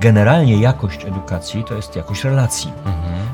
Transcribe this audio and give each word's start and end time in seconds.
generalnie 0.00 0.56
jakość 0.56 1.04
edukacji 1.04 1.64
to 1.64 1.74
jest 1.74 1.96
jakość 1.96 2.24
relacji. 2.24 2.72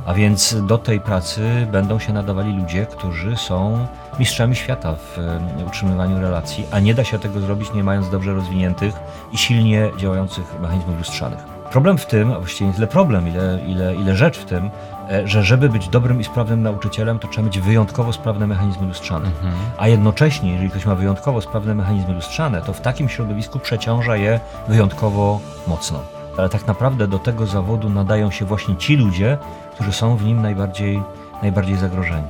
A 0.07 0.15
więc 0.15 0.57
do 0.67 0.79
tej 0.79 1.01
pracy 1.01 1.67
będą 1.73 1.99
się 1.99 2.13
nadawali 2.13 2.57
ludzie, 2.57 2.87
którzy 2.87 3.37
są 3.37 3.87
mistrzami 4.19 4.57
świata 4.57 4.95
w 4.95 5.19
utrzymywaniu 5.67 6.21
relacji, 6.21 6.67
a 6.71 6.81
nie 6.81 6.95
da 6.95 7.05
się 7.05 7.19
tego 7.19 7.41
zrobić 7.41 7.73
nie 7.73 7.85
mając 7.85 8.11
dobrze 8.11 8.35
rozwiniętych 8.35 8.95
i 9.33 9.39
silnie 9.39 9.91
działających 9.99 10.61
mechanizmów 10.61 10.99
lustrzanych. 10.99 11.55
Problem 11.71 11.99
w 11.99 12.07
tym, 12.07 12.33
a 12.33 12.39
właściwie 12.39 12.69
nie 12.69 12.75
tyle 12.75 12.87
problem, 12.87 13.29
ile, 13.29 13.59
ile, 13.67 13.95
ile 13.95 14.17
rzecz 14.17 14.39
w 14.39 14.45
tym, 14.45 14.71
e, 15.11 15.29
że 15.29 15.43
żeby 15.43 15.69
być 15.69 15.89
dobrym 15.89 16.21
i 16.21 16.25
sprawnym 16.25 16.63
nauczycielem, 16.63 17.19
to 17.19 17.29
trzeba 17.29 17.47
mieć 17.47 17.61
wyjątkowo 17.61 18.13
sprawne 18.13 18.47
mechanizmy 18.47 18.87
lustrzane. 18.87 19.31
A 19.79 19.89
jednocześnie, 19.89 20.53
jeżeli 20.53 20.71
ktoś 20.71 20.87
ma 20.87 20.95
wyjątkowo 20.95 21.41
sprawne 21.41 21.75
mechanizmy 21.75 22.15
lustrzane, 22.15 22.63
to 22.63 22.73
w 22.73 22.81
takim 22.81 23.09
środowisku 23.09 23.59
przeciąża 23.59 24.17
je 24.17 24.41
wyjątkowo 24.69 25.41
mocno. 25.67 26.14
Ale 26.39 26.49
tak 26.49 26.67
naprawdę 26.67 27.07
do 27.07 27.19
tego 27.19 27.47
zawodu 27.47 27.89
nadają 27.89 28.31
się 28.31 28.45
właśnie 28.45 28.77
ci 28.77 28.97
ludzie, 28.97 29.39
którzy 29.75 29.93
są 29.93 30.17
w 30.17 30.25
nim 30.25 30.43
najbardziej, 30.43 31.03
najbardziej 31.43 31.77
zagrożeni. 31.77 32.29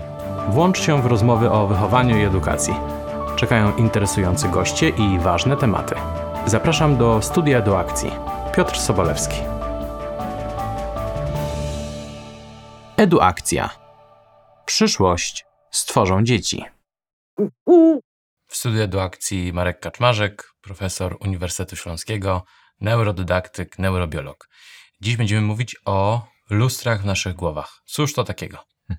Włącz 0.48 0.80
się 0.80 1.02
w 1.02 1.06
rozmowy 1.06 1.50
o 1.50 1.66
wychowaniu 1.66 2.18
i 2.18 2.22
edukacji. 2.22 2.74
Czekają 3.36 3.76
interesujący 3.76 4.48
goście 4.48 4.88
i 4.88 5.18
ważne 5.18 5.56
tematy. 5.56 5.94
Zapraszam 6.46 6.96
do 6.96 7.22
studia 7.22 7.60
do 7.62 7.78
akcji. 7.78 8.10
Piotr 8.56 8.78
Sobolewski. 8.78 9.36
Eduakcja. 12.96 13.70
Przyszłość 14.66 15.44
stworzą 15.70 16.24
dzieci. 16.24 16.64
W 18.48 18.56
studiu 18.56 18.88
do 18.88 19.02
akcji 19.02 19.52
Marek 19.52 19.80
Kaczmarzek, 19.80 20.50
profesor 20.60 21.16
Uniwersytetu 21.20 21.76
Śląskiego, 21.76 22.44
neurodydaktyk, 22.80 23.78
neurobiolog. 23.78 24.48
Dziś 25.00 25.16
będziemy 25.16 25.40
mówić 25.40 25.76
o 25.84 26.26
lustrach 26.50 27.02
w 27.02 27.06
naszych 27.06 27.34
głowach. 27.34 27.82
Cóż 27.86 28.14
to 28.14 28.24
takiego? 28.24 28.58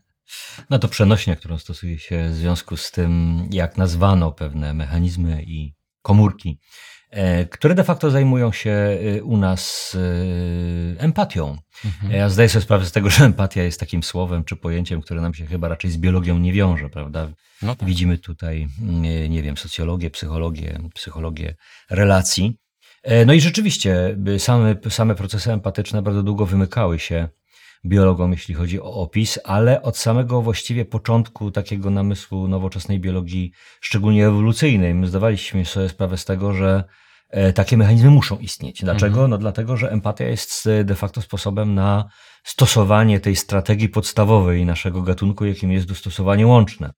No 0.70 0.80
to 0.80 0.88
przenośnia, 0.88 1.36
którą 1.36 1.58
stosuje 1.58 2.00
się 2.00 2.30
w 2.30 2.36
związku 2.36 2.78
z 2.78 2.92
tym, 2.92 3.42
jak 3.52 3.78
nazwano 3.78 4.32
pewne 4.32 4.74
mechanizmy 4.74 5.44
i 5.44 5.74
komórki, 6.02 6.60
e, 7.10 7.46
które 7.46 7.76
de 7.76 7.84
facto 7.84 8.12
zajmują 8.12 8.52
się 8.52 8.72
e, 8.72 9.24
u 9.24 9.38
nas 9.38 9.96
e, 10.98 11.02
empatią. 11.02 11.58
Ja 12.10 12.30
zdaję 12.30 12.50
sobie 12.50 12.64
sprawę 12.64 12.86
z 12.86 12.92
tego, 12.92 13.10
że 13.14 13.26
empatia 13.26 13.64
jest 13.64 13.80
takim 13.80 14.04
słowem 14.04 14.44
czy 14.44 14.56
pojęciem, 14.56 15.02
które 15.02 15.22
nam 15.22 15.34
się 15.34 15.46
chyba 15.46 15.68
raczej 15.68 15.92
z 15.92 15.98
biologią 15.98 16.38
nie 16.38 16.54
wiąże, 16.54 16.90
prawda? 16.90 17.30
No 17.62 17.76
tak. 17.76 17.88
Widzimy 17.88 18.18
tutaj, 18.18 18.68
nie, 18.80 19.30
nie 19.30 19.44
wiem, 19.44 19.58
socjologię, 19.58 20.10
psychologię, 20.10 20.80
psychologię 20.94 21.56
relacji. 21.90 22.58
E, 23.06 23.26
No 23.26 23.34
i 23.34 23.42
rzeczywiście 23.42 24.18
same, 24.38 24.76
same 24.90 25.16
procesy 25.16 25.52
empatyczne 25.52 26.02
bardzo 26.02 26.24
długo 26.24 26.46
wymykały 26.46 27.00
się 27.00 27.30
biologom, 27.86 28.32
jeśli 28.32 28.56
chodzi 28.56 28.82
o 28.82 28.94
opis, 28.94 29.40
ale 29.44 29.82
od 29.82 29.98
samego 29.98 30.42
właściwie 30.42 30.86
początku 30.86 31.52
takiego 31.52 31.90
namysłu 31.90 32.48
nowoczesnej 32.48 33.00
biologii, 33.00 33.52
szczególnie 33.82 34.28
ewolucyjnej, 34.28 34.94
my 34.94 35.08
zdawaliśmy 35.08 35.66
sobie 35.66 35.90
sprawę 35.90 36.18
z 36.18 36.26
tego, 36.26 36.54
że 36.54 36.84
e, 37.30 37.54
takie 37.54 37.78
mechanizmy 37.78 38.10
muszą 38.10 38.38
istnieć. 38.38 38.82
Dlaczego? 38.82 39.28
No 39.28 39.38
dlatego, 39.38 39.78
że 39.78 39.92
empatia 39.92 40.26
jest 40.26 40.70
de 40.84 40.96
facto 40.96 41.22
sposobem 41.22 41.76
na 41.76 42.10
stosowanie 42.44 43.20
tej 43.20 43.36
strategii 43.36 43.90
podstawowej 43.90 44.66
naszego 44.66 45.02
gatunku, 45.02 45.46
jakim 45.46 45.72
jest 45.72 45.88
dostosowanie 45.88 46.48
łączne. 46.48 46.94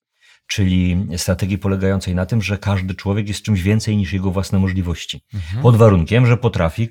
Czyli 0.47 1.07
strategii 1.17 1.57
polegającej 1.57 2.15
na 2.15 2.25
tym, 2.25 2.41
że 2.41 2.57
każdy 2.57 2.95
człowiek 2.95 3.27
jest 3.27 3.41
czymś 3.41 3.61
więcej 3.61 3.97
niż 3.97 4.13
jego 4.13 4.31
własne 4.31 4.59
możliwości. 4.59 5.21
Pod 5.61 5.75
warunkiem, 5.75 6.25
że 6.25 6.37
potrafi 6.37 6.89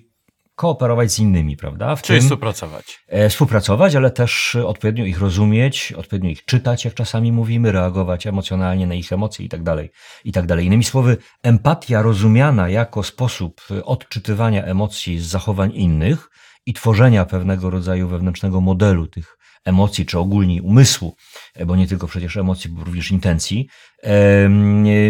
kooperować 0.55 1.13
z 1.13 1.19
innymi, 1.19 1.57
prawda? 1.57 1.97
W 1.97 2.03
Czyli 2.03 2.21
współpracować. 2.21 2.99
e, 3.09 3.29
współpracować, 3.29 3.95
ale 3.95 4.11
też 4.11 4.57
odpowiednio 4.57 5.05
ich 5.05 5.19
rozumieć, 5.19 5.93
odpowiednio 5.93 6.31
ich 6.31 6.45
czytać, 6.45 6.85
jak 6.85 6.95
czasami 6.95 7.33
mówimy, 7.33 7.73
reagować 7.73 8.27
emocjonalnie 8.27 8.87
na 8.87 8.95
ich 8.95 9.13
emocje 9.13 9.47
i 9.47 9.49
tak 9.49 9.63
dalej, 9.63 9.91
i 10.25 10.33
tak 10.33 10.47
dalej. 10.47 10.67
Innymi 10.67 10.85
słowy, 10.85 11.17
empatia 11.43 12.03
rozumiana 12.03 12.69
jako 12.69 13.03
sposób 13.03 13.61
odczytywania 13.85 14.65
emocji 14.65 15.19
z 15.19 15.27
zachowań 15.27 15.73
innych 15.75 16.31
i 16.67 16.73
tworzenia 16.75 17.25
pewnego 17.25 17.71
rodzaju 17.71 18.09
wewnętrznego 18.09 18.61
modelu 18.61 19.07
tych 19.07 19.37
emocji, 19.65 20.07
czy 20.07 20.19
ogólnie 20.19 20.63
umysłu, 20.63 21.17
bo 21.67 21.77
nie 21.77 21.87
tylko 21.89 22.07
przecież 22.07 22.37
emocji, 22.37 22.71
bo 22.71 22.85
również 22.85 23.11
intencji, 23.11 23.69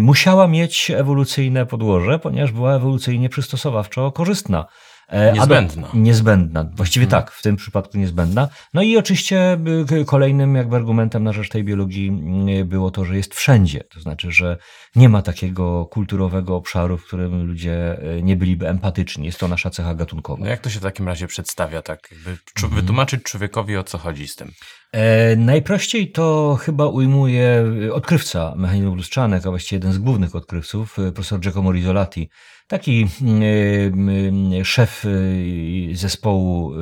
musiała 0.02 0.48
mieć 0.48 0.90
ewolucyjne 0.90 1.66
podłoże, 1.66 2.18
ponieważ 2.18 2.52
była 2.52 2.74
ewolucyjnie 2.76 3.28
przystosowawczo 3.28 4.12
korzystna. 4.12 4.66
E, 5.12 5.30
a 5.30 5.32
do- 5.32 5.36
Niezbędna. 5.40 5.88
Niezbędna. 5.94 6.64
Właściwie 6.74 7.06
tak, 7.06 7.30
w 7.30 7.42
tym 7.42 7.56
przypadku 7.56 7.98
niezbędna. 7.98 8.48
No 8.74 8.82
i 8.82 8.96
oczywiście 8.96 9.58
y, 9.92 10.04
kolejnym 10.04 10.54
jakby 10.54 10.76
argumentem 10.76 11.24
na 11.24 11.32
rzecz 11.32 11.48
tej 11.48 11.64
biologii 11.64 12.12
y, 12.60 12.64
było 12.64 12.90
to, 12.90 13.04
że 13.04 13.16
jest 13.16 13.34
wszędzie. 13.34 13.80
To 13.94 14.00
znaczy, 14.00 14.32
że 14.32 14.56
nie 14.96 15.08
ma 15.08 15.22
takiego 15.22 15.86
kulturowego 15.86 16.56
obszaru, 16.56 16.98
w 16.98 17.04
którym 17.06 17.46
ludzie 17.46 17.98
y, 18.18 18.22
nie 18.22 18.36
byliby 18.36 18.68
empatyczni. 18.68 19.26
Jest 19.26 19.38
to 19.38 19.48
nasza 19.48 19.70
cecha 19.70 19.94
gatunkowa. 19.94 20.44
No 20.44 20.50
jak 20.50 20.60
to 20.60 20.70
się 20.70 20.78
w 20.78 20.82
takim 20.82 21.06
razie 21.08 21.26
przedstawia, 21.26 21.82
tak 21.82 22.08
jakby 22.12 22.30
Mhm. 22.30 22.74
wytłumaczyć 22.74 23.22
człowiekowi 23.22 23.76
o 23.76 23.84
co 23.84 23.98
chodzi 23.98 24.28
z 24.28 24.36
tym? 24.36 24.50
E, 24.92 25.36
najprościej 25.36 26.12
to 26.12 26.58
chyba 26.60 26.86
ujmuje 26.86 27.64
y, 27.82 27.94
odkrywca 27.94 28.54
mechanizmów 28.56 28.96
lustrzanych, 28.96 29.46
a 29.46 29.50
właściwie 29.50 29.76
jeden 29.76 29.92
z 29.92 29.98
głównych 29.98 30.34
odkrywców, 30.34 30.98
y, 30.98 31.12
profesor 31.12 31.40
Giacomo 31.40 31.72
Rizzolatti, 31.72 32.28
taki 32.66 33.08
y, 33.22 34.58
y, 34.60 34.64
szef 34.64 35.04
y, 35.04 35.90
zespołu 35.94 36.72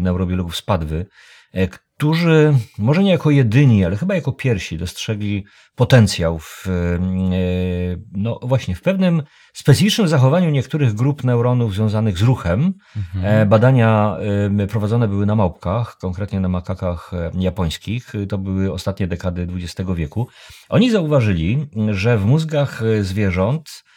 neurobiologów 0.00 0.56
z 0.56 0.62
Padwy, 0.62 1.06
e, 1.54 1.68
którzy 2.02 2.54
może 2.78 3.02
nie 3.02 3.10
jako 3.10 3.30
jedyni, 3.30 3.84
ale 3.84 3.96
chyba 3.96 4.14
jako 4.14 4.32
pierwsi 4.32 4.78
dostrzegli 4.78 5.44
potencjał 5.76 6.38
w, 6.38 6.66
y, 6.66 8.00
no 8.12 8.38
właśnie, 8.42 8.74
w 8.74 8.82
pewnym 8.82 9.22
specyficznym 9.52 10.08
zachowaniu 10.08 10.50
niektórych 10.50 10.94
grup 10.94 11.24
neuronów 11.24 11.74
związanych 11.74 12.18
z 12.18 12.22
ruchem, 12.22 12.74
E, 13.22 13.46
Badania 13.46 14.16
e, 14.60 14.66
prowadzone 14.66 15.08
były 15.08 15.26
na 15.26 15.34
małpkach, 15.34 15.96
konkretnie 15.98 16.40
na 16.40 16.48
makakach 16.48 17.10
e, 17.14 17.30
japońskich. 17.38 18.12
To 18.28 18.38
były 18.38 18.72
ostatnie 18.72 19.06
dekady 19.06 19.48
XX 19.56 19.90
wieku. 19.94 20.28
Oni 20.68 20.90
zauważyli, 20.90 21.68
że 21.90 22.18
w 22.18 22.24
mózgach 22.24 22.82
e, 22.82 23.04
zwierząt 23.04 23.68
e, 23.68 23.92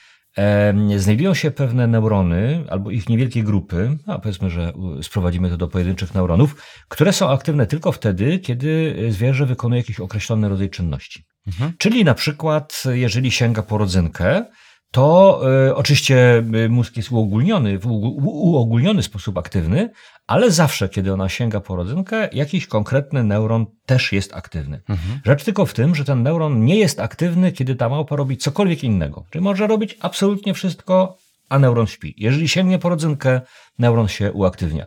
znajdują 0.97 1.33
się 1.33 1.51
pewne 1.51 1.87
neurony 1.87 2.63
albo 2.69 2.91
ich 2.91 3.09
niewielkie 3.09 3.43
grupy, 3.43 3.97
a 4.07 4.19
powiedzmy, 4.19 4.49
że 4.49 4.73
sprowadzimy 5.01 5.49
to 5.49 5.57
do 5.57 5.67
pojedynczych 5.67 6.13
neuronów, 6.13 6.55
które 6.87 7.13
są 7.13 7.29
aktywne 7.29 7.67
tylko 7.67 7.91
wtedy, 7.91 8.39
kiedy 8.39 8.95
zwierzę 9.09 9.45
wykonuje 9.45 9.81
jakiś 9.81 9.99
określony 9.99 10.49
rodzaj 10.49 10.69
czynności. 10.69 11.25
Mhm. 11.47 11.73
Czyli 11.77 12.03
na 12.03 12.13
przykład, 12.13 12.83
jeżeli 12.91 13.31
sięga 13.31 13.61
po 13.61 13.77
rodzynkę, 13.77 14.45
to 14.95 15.41
e, 15.67 15.75
oczywiście 15.75 16.43
e, 16.65 16.69
mózg 16.69 16.97
jest 16.97 17.11
uogólniony, 17.11 17.79
w 17.79 17.87
uogólniony 18.23 19.03
sposób 19.03 19.37
aktywny, 19.37 19.89
ale 20.27 20.51
zawsze, 20.51 20.89
kiedy 20.89 21.13
ona 21.13 21.29
sięga 21.29 21.59
po 21.59 21.75
rodzynkę, 21.75 22.29
jakiś 22.33 22.67
konkretny 22.67 23.23
neuron 23.23 23.65
też 23.85 24.11
jest 24.11 24.33
aktywny. 24.33 24.81
Mhm. 24.89 25.19
Rzecz 25.25 25.43
tylko 25.43 25.65
w 25.65 25.73
tym, 25.73 25.95
że 25.95 26.05
ten 26.05 26.23
neuron 26.23 26.65
nie 26.65 26.75
jest 26.75 26.99
aktywny, 26.99 27.51
kiedy 27.51 27.75
ta 27.75 27.89
małpa 27.89 28.15
robi 28.15 28.37
cokolwiek 28.37 28.83
innego. 28.83 29.25
Czyli 29.31 29.43
może 29.43 29.67
robić 29.67 29.97
absolutnie 30.01 30.53
wszystko, 30.53 31.17
a 31.49 31.59
neuron 31.59 31.87
śpi. 31.87 32.13
Jeżeli 32.17 32.47
sięgnie 32.47 32.79
po 32.79 32.89
rodzynkę, 32.89 33.41
neuron 33.79 34.07
się 34.07 34.31
uaktywnia. 34.31 34.85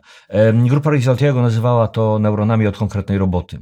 Grupa 0.53 0.91
Rizzoltiego 0.91 1.41
nazywała 1.41 1.87
to 1.87 2.19
neuronami 2.19 2.67
od 2.67 2.77
konkretnej 2.77 3.17
roboty. 3.17 3.59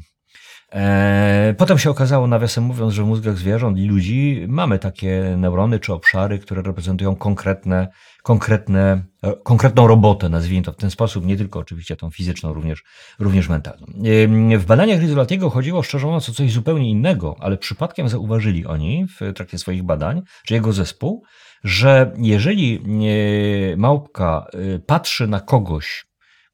E, 0.73 1.55
Potem 1.57 1.77
się 1.77 1.89
okazało, 1.89 2.27
nawiasem 2.27 2.63
mówiąc, 2.63 2.93
że 2.93 3.03
w 3.03 3.05
mózgach 3.05 3.37
zwierząt 3.37 3.77
i 3.77 3.85
ludzi 3.85 4.45
mamy 4.47 4.79
takie 4.79 5.35
neurony 5.37 5.79
czy 5.79 5.93
obszary, 5.93 6.39
które 6.39 6.61
reprezentują 6.61 7.15
konkretne, 7.15 7.87
konkretne, 8.23 9.03
e, 9.23 9.33
konkretną 9.43 9.87
robotę, 9.87 10.29
nazwijmy 10.29 10.63
to 10.63 10.73
w 10.73 10.75
ten 10.75 10.91
sposób, 10.91 11.25
nie 11.25 11.37
tylko 11.37 11.59
oczywiście 11.59 11.95
tą 11.95 12.11
fizyczną, 12.11 12.53
również, 12.53 12.83
również 13.19 13.49
mentalną. 13.49 13.87
E, 14.53 14.57
W 14.57 14.65
badaniach 14.65 14.99
Rizzolatiego 14.99 15.49
chodziło 15.49 15.83
szczerze 15.83 16.05
mówiąc 16.05 16.29
o 16.29 16.33
coś 16.33 16.51
zupełnie 16.51 16.89
innego, 16.89 17.35
ale 17.39 17.57
przypadkiem 17.57 18.09
zauważyli 18.09 18.65
oni 18.65 19.05
w 19.19 19.33
trakcie 19.33 19.57
swoich 19.57 19.83
badań, 19.83 20.21
czy 20.45 20.53
jego 20.53 20.73
zespół, 20.73 21.23
że 21.63 22.11
jeżeli 22.17 22.81
małpka 23.77 24.47
patrzy 24.85 25.27
na 25.27 25.39
kogoś, 25.39 26.05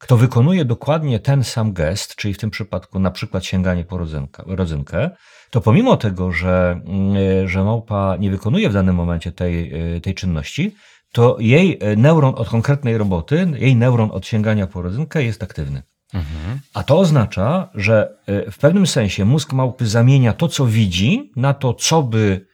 kto 0.04 0.18
wykonuje 0.18 0.66
dokładnie 0.66 1.20
ten 1.20 1.44
sam 1.44 1.74
gest, 1.74 2.16
czyli 2.16 2.34
w 2.34 2.38
tym 2.38 2.50
przypadku 2.50 3.00
na 3.00 3.12
przykład 3.12 3.46
sięganie 3.46 3.86
po 3.86 3.98
rodzynkę, 3.98 4.44
rodzynkę 4.48 5.10
to 5.50 5.62
pomimo 5.62 5.98
tego, 5.98 6.32
że, 6.32 6.82
mm, 6.86 7.48
że 7.48 7.64
małpa 7.64 8.16
nie 8.20 8.32
wykonuje 8.32 8.70
w 8.70 8.74
danym 8.74 8.96
momencie 8.96 9.32
tej, 9.32 9.54
y, 9.96 10.02
tej 10.02 10.14
czynności, 10.16 10.76
to 11.12 11.38
jej 11.40 11.80
y, 11.84 11.98
neuron 11.98 12.34
od 12.38 12.50
konkretnej 12.50 12.98
roboty, 12.98 13.48
jej 13.56 13.76
neuron 13.76 14.10
od 14.12 14.28
sięgania 14.28 14.68
po 14.68 14.82
rodzynkę 14.82 15.24
jest 15.24 15.44
aktywny. 15.44 15.84
Mhm. 16.14 16.60
A 16.74 16.84
to 16.84 17.00
oznacza, 17.00 17.70
że 17.76 18.18
y, 18.48 18.52
w 18.52 18.58
pewnym 18.58 18.88
sensie 18.88 19.26
mózg 19.26 19.54
małpy 19.54 19.88
zamienia 19.88 20.34
to, 20.34 20.48
co 20.48 20.66
widzi, 20.66 21.32
na 21.36 21.54
to, 21.54 21.74
co 21.74 22.04
by 22.04 22.46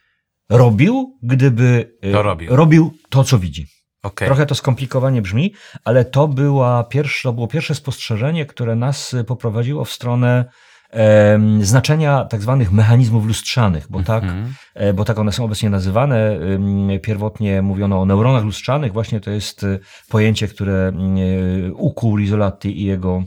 robił, 0.49 1.17
gdyby 1.23 1.97
To 2.11 2.23
robił. 2.23 2.55
robił 2.55 2.93
to, 3.09 3.23
co 3.23 3.39
widzi. 3.39 3.78
Okay. 4.03 4.27
Trochę 4.27 4.45
to 4.45 4.55
skomplikowanie 4.55 5.21
brzmi, 5.21 5.53
ale 5.83 6.05
to, 6.05 6.27
była 6.27 6.83
pierwsze, 6.83 7.29
to 7.29 7.33
było 7.33 7.47
pierwsze 7.47 7.75
spostrzeżenie, 7.75 8.45
które 8.45 8.75
nas 8.75 9.15
poprowadziło 9.27 9.85
w 9.85 9.91
stronę 9.91 10.45
e, 10.93 11.39
znaczenia 11.61 12.25
tak 12.25 12.41
zwanych 12.41 12.71
mechanizmów 12.71 13.25
lustrzanych, 13.25 13.87
bo, 13.89 14.03
tak, 14.03 14.23
Mhm. 14.23 14.53
e, 14.75 14.93
bo 14.93 15.05
tak 15.05 15.19
one 15.19 15.31
są 15.31 15.43
obecnie 15.45 15.69
nazywane. 15.69 16.39
Pierwotnie 17.01 17.61
mówiono 17.61 18.01
o 18.01 18.05
neuronach 18.05 18.43
lustrzanych, 18.43 18.93
właśnie 18.93 19.19
to 19.19 19.31
jest 19.31 19.63
e, 19.63 19.79
pojęcie, 20.09 20.47
które 20.47 20.91
e, 21.67 21.73
ukuł 21.73 22.17
Rizzolatti 22.17 22.81
i 22.81 22.85
jego 22.85 23.23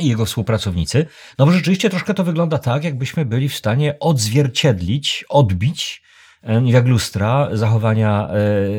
i 0.00 0.08
jego 0.08 0.24
współpracownicy. 0.24 1.06
No 1.38 1.46
bo 1.46 1.52
rzeczywiście 1.52 1.90
troszkę 1.90 2.14
to 2.14 2.24
wygląda 2.24 2.58
tak, 2.58 2.84
jakbyśmy 2.84 3.24
byli 3.24 3.48
w 3.48 3.56
stanie 3.56 3.98
odzwierciedlić, 4.00 5.24
odbić 5.28 6.02
jak 6.64 6.86
lustra 6.86 7.48
zachowania, 7.52 8.28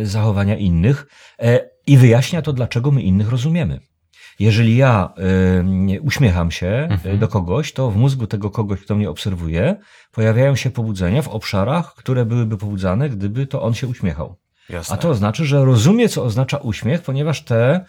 e, 0.02 0.06
zachowania 0.06 0.58
innych 0.58 1.08
e, 1.40 1.70
i 1.88 1.98
wyjaśnia 1.98 2.42
to, 2.42 2.54
dlaczego 2.54 2.92
my 2.92 3.02
innych 3.02 3.30
rozumiemy. 3.30 3.80
Jeżeli 4.40 4.78
ja 4.78 5.14
e, 5.98 6.02
uśmiecham 6.02 6.52
się 6.52 6.68
e, 6.68 6.88
Mhm. 6.92 7.20
do 7.20 7.28
kogoś, 7.28 7.74
to 7.74 7.92
w 7.92 7.96
mózgu 7.96 8.28
tego 8.28 8.50
kogoś, 8.50 8.80
kto 8.82 8.96
mnie 8.96 9.10
obserwuje, 9.10 9.76
pojawiają 10.12 10.56
się 10.56 10.72
pobudzenia 10.72 11.22
w 11.22 11.28
obszarach, 11.28 11.94
które 11.96 12.26
byłyby 12.26 12.58
pobudzane, 12.58 13.10
gdyby 13.10 13.48
to 13.48 13.62
on 13.62 13.74
się 13.74 13.88
uśmiechał. 13.88 14.36
Jasne. 14.70 14.94
A 14.96 14.98
to 14.98 15.16
znaczy, 15.16 15.46
że 15.46 15.66
rozumie, 15.66 16.10
co 16.10 16.24
oznacza 16.24 16.58
uśmiech, 16.58 17.02
ponieważ 17.02 17.42
te 17.44 17.86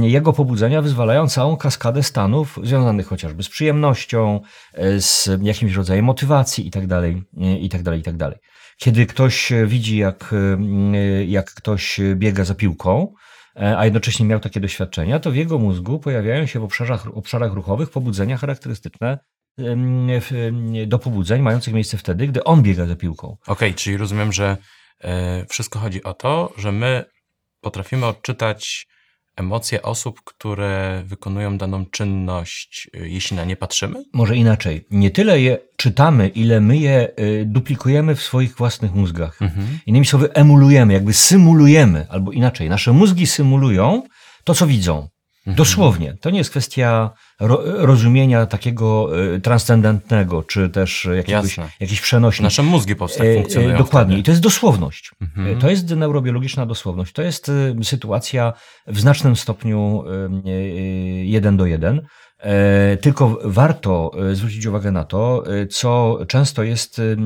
jego 0.00 0.32
pobudzenia 0.32 0.82
wyzwalają 0.82 1.28
całą 1.28 1.56
kaskadę 1.56 2.02
stanów 2.02 2.58
związanych 2.62 3.06
chociażby 3.06 3.42
z 3.42 3.48
przyjemnością, 3.48 4.40
e, 4.72 5.00
z 5.00 5.30
jakimś 5.42 5.74
rodzajem 5.74 6.04
motywacji 6.04 6.64
itd., 6.64 7.14
itd., 7.60 7.96
itd. 7.96 8.38
Kiedy 8.78 9.06
ktoś 9.06 9.52
e, 9.52 9.66
widzi, 9.66 9.96
jak, 9.96 10.34
e, 10.94 11.24
jak 11.24 11.54
ktoś 11.54 12.00
biega 12.14 12.44
za 12.44 12.54
piłką, 12.54 13.14
a 13.76 13.84
jednocześnie 13.84 14.26
miał 14.26 14.40
takie 14.40 14.60
doświadczenia, 14.60 15.20
to 15.20 15.30
w 15.30 15.36
jego 15.36 15.58
mózgu 15.58 15.98
pojawiają 15.98 16.46
się 16.46 16.60
w 16.60 16.64
obszarach, 16.64 17.16
obszarach 17.16 17.52
ruchowych 17.52 17.90
pobudzenia 17.90 18.36
charakterystyczne 18.36 19.18
do 20.86 20.98
pobudzeń 20.98 21.42
mających 21.42 21.74
miejsce 21.74 21.96
wtedy, 21.96 22.26
gdy 22.26 22.44
on 22.44 22.62
biega 22.62 22.86
za 22.86 22.96
piłką. 22.96 23.36
Okej, 23.46 23.74
czyli 23.74 23.96
rozumiem, 23.96 24.32
że 24.32 24.56
wszystko 25.48 25.78
chodzi 25.78 26.02
o 26.02 26.14
to, 26.14 26.52
że 26.56 26.72
my 26.72 27.04
potrafimy 27.60 28.06
odczytać 28.06 28.86
emocje 29.36 29.82
osób, 29.82 30.20
które 30.24 31.02
wykonują 31.06 31.58
daną 31.58 31.86
czynność, 31.86 32.90
e, 32.94 33.08
jeśli 33.08 33.36
na 33.36 33.44
nie 33.44 33.56
patrzymy? 33.56 34.04
Może 34.12 34.36
inaczej. 34.36 34.86
Nie 34.90 35.10
tyle 35.10 35.40
je 35.40 35.58
czytamy, 35.76 36.28
ile 36.28 36.60
my 36.60 36.76
je 36.76 37.08
y, 37.20 37.44
duplikujemy 37.46 38.14
w 38.14 38.22
swoich 38.22 38.56
własnych 38.56 38.94
mózgach. 38.94 39.42
Mhm. 39.42 39.78
Innymi 39.86 40.06
słowy, 40.06 40.32
emulujemy, 40.32 40.92
jakby 40.92 41.12
symulujemy, 41.12 42.06
albo 42.10 42.32
inaczej. 42.32 42.68
Nasze 42.68 42.92
mózgi 42.92 43.26
symulują 43.26 44.02
to, 44.44 44.54
co 44.54 44.66
widzą. 44.66 45.08
Mhm. 45.46 45.56
Dosłownie. 45.56 46.16
To 46.20 46.30
nie 46.30 46.38
jest 46.38 46.50
kwestia 46.50 47.10
ro, 47.40 47.62
rozumienia 47.64 48.46
takiego 48.46 49.18
y, 49.34 49.40
transcendentnego, 49.40 50.42
czy 50.42 50.68
też 50.68 51.08
jakiegoś, 51.16 51.56
Jasne. 51.56 51.70
jakiejś 51.80 52.00
przenośni. 52.00 52.42
Nasze 52.42 52.62
mózgi 52.62 52.96
powstają, 52.96 53.30
E, 53.30 53.32
e, 53.32 53.36
funkcjonują 53.36 53.78
Dokładnie. 53.78 54.14
I 54.14 54.18
wtedy. 54.18 54.24
to 54.26 54.30
jest 54.30 54.42
dosłowność. 54.42 55.10
Mhm. 55.22 55.56
E, 55.56 55.60
To 55.60 55.70
jest 55.70 55.90
neurobiologiczna 55.90 56.66
dosłowność. 56.66 57.12
To 57.12 57.22
jest 57.22 57.48
y, 57.48 57.74
sytuacja 57.82 58.52
w 58.86 59.00
znacznym 59.00 59.36
stopniu 59.36 60.04
y, 60.46 60.50
jeden 61.24 61.56
do 61.56 61.66
jeden. 61.66 62.02
E, 62.44 62.96
Tylko 62.96 63.38
warto 63.44 64.10
y, 64.30 64.34
zwrócić 64.34 64.66
uwagę 64.66 64.90
na 64.90 65.04
to, 65.04 65.44
y, 65.54 65.66
co 65.66 66.18
często 66.28 66.62
jest 66.62 66.98
y, 66.98 67.16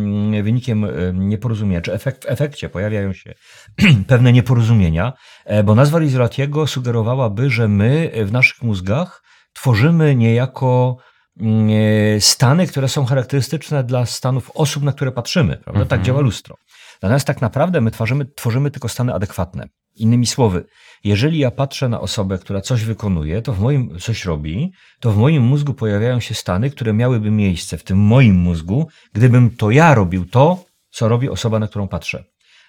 wynikiem 0.42 0.86
nieporozumienia, 1.14 1.80
czy 1.80 1.92
efekt, 1.92 2.24
w 2.24 2.28
efekcie 2.30 2.68
pojawiają 2.68 3.12
się 3.12 3.34
pewne 4.06 4.32
nieporozumienia, 4.32 5.12
e, 5.44 5.62
bo 5.62 5.74
nazwa 5.74 5.98
Rizzolatiego 5.98 6.66
sugerowałaby, 6.66 7.50
że 7.50 7.68
my 7.68 8.10
w 8.24 8.32
naszych 8.32 8.62
mózgach 8.62 9.22
tworzymy 9.52 10.14
niejako 10.16 10.96
mm, 11.40 11.68
e, 12.16 12.20
stany, 12.20 12.66
które 12.66 12.88
są 12.88 13.04
charakterystyczne 13.04 13.84
dla 13.84 14.06
stanów 14.06 14.50
osób, 14.54 14.82
na 14.82 14.92
które 14.92 15.12
patrzymy. 15.12 15.56
Prawda? 15.56 15.80
Tak 15.84 15.92
Mhm. 15.98 16.04
działa 16.04 16.20
lustro. 16.20 16.56
Natomiast 17.02 17.26
tak 17.26 17.40
naprawdę 17.40 17.80
my 17.80 17.90
tworzymy, 17.90 18.26
tworzymy 18.36 18.70
tylko 18.70 18.88
stany 18.88 19.14
adekwatne. 19.14 19.66
Innymi 20.00 20.26
słowy, 20.26 20.64
jeżeli 21.04 21.38
ja 21.38 21.50
patrzę 21.50 21.88
na 21.88 22.00
osobę, 22.00 22.38
która 22.38 22.60
coś 22.60 22.84
wykonuje, 22.84 23.42
to 23.42 23.52
w 23.52 23.60
moim 23.60 23.98
coś 23.98 24.24
robi, 24.24 24.72
to 25.00 25.12
w 25.12 25.16
moim 25.16 25.42
mózgu 25.42 25.74
pojawiają 25.74 26.20
się 26.20 26.34
stany, 26.34 26.70
które 26.70 26.92
miałyby 26.92 27.30
miejsce 27.30 27.78
w 27.78 27.84
tym 27.84 27.98
moim 27.98 28.36
mózgu, 28.36 28.88
gdybym 29.12 29.50
to 29.50 29.70
ja 29.70 29.94
robił 29.94 30.24
to, 30.24 30.64
co 30.90 31.08
robi 31.08 31.28
osoba, 31.28 31.58
na 31.58 31.68
którą 31.68 31.88
patrzę. 31.88 32.24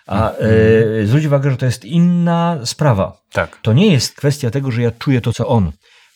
A 0.07 0.31
e, 0.31 1.05
zwróć 1.05 1.25
uwagę, 1.25 1.51
że 1.51 1.57
to 1.57 1.65
jest 1.65 1.85
inna 1.85 2.59
sprawa. 2.65 3.21
Tak. 3.31 3.59
To 3.61 3.73
nie 3.73 3.91
jest 3.91 4.15
kwestia 4.15 4.51
tego, 4.51 4.71
że 4.71 4.81
ja 4.81 4.91
czuję 4.91 5.21
to, 5.21 5.33
co 5.33 5.47
on. 5.47 5.71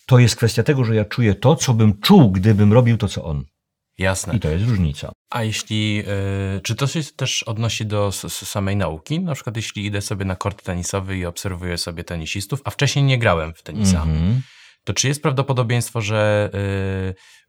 To 0.06 0.20
jest 0.20 0.36
kwestia 0.36 0.64
tego, 0.64 0.84
że 0.84 0.96
ja 0.96 1.06
czuję 1.06 1.36
to, 1.36 1.56
co 1.56 1.74
bym 1.74 2.00
czuł, 2.02 2.32
gdybym 2.32 2.74
robił 2.74 2.98
to, 2.98 3.08
co 3.08 3.24
on. 3.24 3.44
Jasne. 3.98 4.36
I 4.36 4.40
to 4.40 4.50
jest 4.50 4.66
różnica. 4.66 5.12
A 5.30 5.44
jeśli, 5.44 6.04
y, 6.58 6.62
czy 6.62 6.76
to 6.76 6.88
się 6.88 7.04
też 7.16 7.44
odnosi 7.44 7.86
do 7.86 8.12
samej 8.30 8.76
nauki? 8.76 9.20
Na 9.20 9.34
przykład 9.36 9.56
jeśli 9.56 9.86
idę 9.86 10.02
sobie 10.02 10.26
na 10.26 10.36
kort 10.36 10.64
tenisowy 10.64 11.18
i 11.18 11.26
obserwuję 11.26 11.78
sobie 11.78 12.04
tenisistów, 12.04 12.62
a 12.64 12.70
wcześniej 12.70 13.06
nie 13.06 13.18
grałem 13.18 13.54
w 13.54 13.62
tenisa, 13.64 14.02
Mhm. 14.04 14.42
to 14.84 14.94
czy 14.94 15.08
jest 15.08 15.22
prawdopodobieństwo, 15.22 16.02
że 16.02 16.50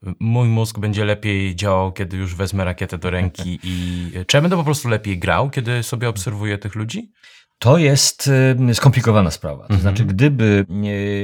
y, 0.06 0.14
mój 0.20 0.49
mózg 0.49 0.79
będzie 0.79 1.05
lepiej 1.05 1.56
działał, 1.56 1.93
kiedy 1.93 2.17
już 2.17 2.35
wezmę 2.35 2.64
rakietę 2.64 2.99
do 2.99 3.11
ręki 3.11 3.58
i 3.62 4.11
czy 4.26 4.37
ja 4.37 4.41
będę 4.41 4.56
po 4.56 4.64
prostu 4.64 4.88
lepiej 4.88 5.19
grał, 5.19 5.50
kiedy 5.50 5.82
sobie 5.82 6.08
obserwuję 6.08 6.58
tych 6.58 6.75
ludzi? 6.75 7.11
To 7.59 7.79
jest 7.79 8.31
y, 8.71 8.75
skomplikowana 8.75 9.31
sprawa. 9.31 9.56
To 9.59 9.75
Mhm. 9.75 9.81
znaczy, 9.81 10.05
gdyby 10.05 10.67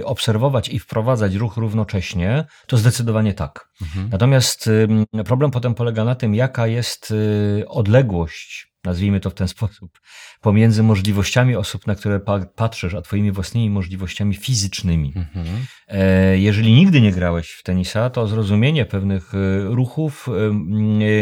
obserwować 0.04 0.68
i 0.68 0.78
wprowadzać 0.78 1.34
ruch 1.34 1.56
równocześnie, 1.56 2.44
to 2.66 2.76
zdecydowanie 2.76 3.34
tak. 3.34 3.68
Mhm. 3.82 4.08
Natomiast 4.12 4.66
y, 4.66 4.88
problem 5.24 5.50
potem 5.50 5.74
polega 5.74 6.04
na 6.04 6.14
tym, 6.14 6.34
jaka 6.34 6.66
jest 6.66 7.10
y, 7.10 7.64
odległość, 7.68 8.70
nazwijmy 8.84 9.20
to 9.20 9.30
w 9.30 9.34
ten 9.34 9.48
sposób, 9.48 10.00
pomiędzy 10.40 10.82
możliwościami 10.82 11.56
osób, 11.56 11.86
na 11.86 11.94
które 11.94 12.20
pa- 12.20 12.46
patrzysz, 12.56 12.94
a 12.94 13.02
twoimi 13.02 13.32
własnymi 13.32 13.70
możliwościami 13.70 14.34
fizycznymi. 14.34 15.12
Mhm. 15.16 15.46
E, 15.88 16.38
Jeżeli 16.38 16.72
nigdy 16.72 17.00
nie 17.00 17.12
grałeś 17.12 17.50
w 17.50 17.62
tenisa, 17.62 18.10
to 18.10 18.26
zrozumienie 18.28 18.84
pewnych 18.86 19.32
ruchów 19.64 20.26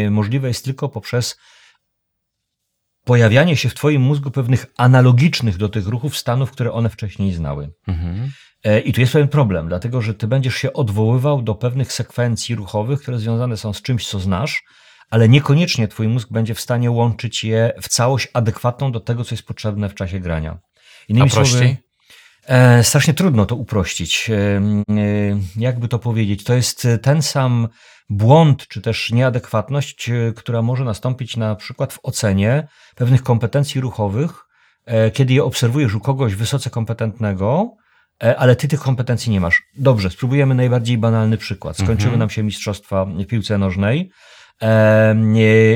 możliwe 0.09 0.47
jest 0.47 0.65
tylko 0.65 0.89
poprzez 0.89 1.37
pojawianie 3.09 3.57
się 3.57 3.69
w 3.69 3.73
Twoim 3.73 4.01
mózgu 4.01 4.31
pewnych 4.31 4.65
analogicznych 4.77 5.57
do 5.57 5.69
tych 5.69 5.87
ruchów 5.87 6.17
stanów, 6.17 6.51
które 6.51 6.71
one 6.71 6.89
wcześniej 6.89 7.33
znały. 7.33 7.71
Mhm. 7.87 8.31
E, 8.63 8.79
I 8.79 8.93
tu 8.93 9.01
jest 9.01 9.13
pewien 9.13 9.27
problem, 9.27 9.67
dlatego 9.67 10.01
że 10.01 10.13
Ty 10.13 10.27
będziesz 10.27 10.55
się 10.55 10.73
odwoływał 10.73 11.41
do 11.41 11.55
pewnych 11.55 11.93
sekwencji 11.93 12.55
ruchowych, 12.55 13.01
które 13.01 13.19
związane 13.19 13.57
są 13.57 13.73
z 13.73 13.81
czymś, 13.81 14.07
co 14.07 14.19
znasz, 14.19 14.63
ale 15.09 15.29
niekoniecznie 15.29 15.87
Twój 15.87 16.07
mózg 16.07 16.29
będzie 16.31 16.53
w 16.55 16.59
stanie 16.59 16.91
łączyć 16.91 17.43
je 17.43 17.73
w 17.81 17.89
całość 17.89 18.27
adekwatną 18.33 18.91
do 18.91 18.99
tego, 18.99 19.23
co 19.23 19.35
jest 19.35 19.47
potrzebne 19.47 19.89
w 19.89 19.95
czasie 19.95 20.19
grania. 20.19 20.51
A 20.51 20.59
Innymi 21.07 21.29
słowy, 21.29 21.49
prościej? 21.49 21.77
E, 22.49 22.83
strasznie 22.83 23.13
trudno 23.13 23.45
to 23.45 23.55
uprościć. 23.55 24.29
E, 24.29 24.35
e, 24.35 24.61
jakby 25.55 25.87
to 25.87 25.99
powiedzieć? 25.99 26.43
To 26.43 26.53
jest 26.53 26.87
ten 27.01 27.21
sam 27.21 27.67
błąd, 28.09 28.67
czy 28.67 28.81
też 28.81 29.11
nieadekwatność, 29.11 30.09
która 30.35 30.61
może 30.61 30.83
nastąpić 30.85 31.37
na 31.37 31.55
przykład 31.55 31.93
w 31.93 31.99
ocenie 32.03 32.67
pewnych 32.95 33.23
kompetencji 33.23 33.81
ruchowych, 33.81 34.31
e, 34.85 35.11
kiedy 35.11 35.33
je 35.33 35.43
obserwujesz 35.43 35.95
u 35.95 35.99
kogoś 35.99 36.35
wysoce 36.35 36.69
kompetentnego, 36.69 37.75
ale 38.37 38.55
ty 38.55 38.67
tych 38.67 38.79
kompetencji 38.79 39.31
nie 39.31 39.39
masz. 39.39 39.63
Dobrze, 39.77 40.09
spróbujemy 40.09 40.55
najbardziej 40.55 40.97
banalny 40.97 41.37
przykład. 41.37 41.75
Skończyły 41.75 41.97
Mhm. 41.97 42.19
nam 42.19 42.29
się 42.29 42.43
mistrzostwa 42.43 43.05
w 43.05 43.25
piłce 43.25 43.57
nożnej. 43.57 44.11
E, 44.61 45.15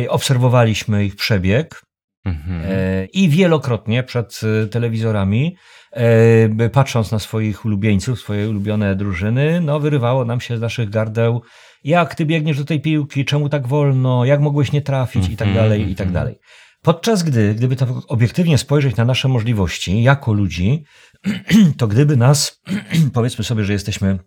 obserwowaliśmy 0.09 1.05
ich 1.05 1.15
przebieg. 1.15 1.81
Mhm. 2.25 2.61
E, 2.65 3.05
I 3.05 3.29
wielokrotnie 3.29 4.03
przed 4.03 4.41
e, 4.63 4.67
telewizorami, 4.67 5.55
e, 5.91 6.69
patrząc 6.69 7.11
na 7.11 7.19
swoich 7.19 7.65
ulubieńców, 7.65 8.19
swoje 8.19 8.49
ulubione 8.49 8.95
drużyny, 8.95 9.61
no 9.61 9.79
wyrywało 9.79 10.25
nam 10.25 10.41
się 10.41 10.57
z 10.57 10.61
naszych 10.61 10.89
gardeł, 10.89 11.41
jak 11.83 12.15
ty 12.15 12.25
biegniesz 12.25 12.57
do 12.57 12.65
tej 12.65 12.81
piłki, 12.81 13.25
czemu 13.25 13.49
tak 13.49 13.67
wolno, 13.67 14.25
jak 14.25 14.41
mogłeś 14.41 14.71
nie 14.71 14.81
trafić 14.81 15.29
i 15.29 15.37
tak 15.37 15.47
Mhm, 15.47 15.65
dalej, 15.65 15.81
i 15.91 15.95
tak 15.95 16.07
mhm. 16.07 16.13
dalej. 16.13 16.39
Podczas 16.81 17.23
gdy, 17.23 17.55
gdyby 17.55 17.75
tak 17.75 17.89
obiektywnie 18.07 18.57
spojrzeć 18.57 18.95
na 18.95 19.05
nasze 19.05 19.27
możliwości 19.27 20.03
jako 20.03 20.33
ludzi, 20.33 20.83
to 21.77 21.87
gdyby 21.87 22.17
nas, 22.17 22.61
powiedzmy 23.13 23.43
sobie, 23.43 23.63
że 23.63 23.73
jesteśmy 23.73 24.19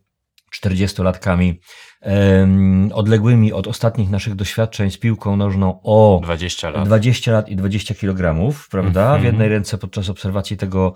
40-latkami 0.62 1.54
em, 2.00 2.90
odległymi 2.94 3.52
od 3.52 3.66
ostatnich 3.66 4.10
naszych 4.10 4.34
doświadczeń 4.34 4.90
z 4.90 4.98
piłką 4.98 5.36
nożną 5.36 5.80
o 5.82 6.20
20 6.22 6.70
lat. 6.70 6.86
20 6.86 7.32
lat 7.32 7.48
i 7.48 7.56
20 7.56 7.94
kg, 7.94 8.52
prawda? 8.70 9.02
Mhm. 9.02 9.22
W 9.22 9.24
jednej 9.24 9.48
ręce 9.48 9.78
podczas 9.78 10.08
obserwacji 10.08 10.56
tego, 10.56 10.94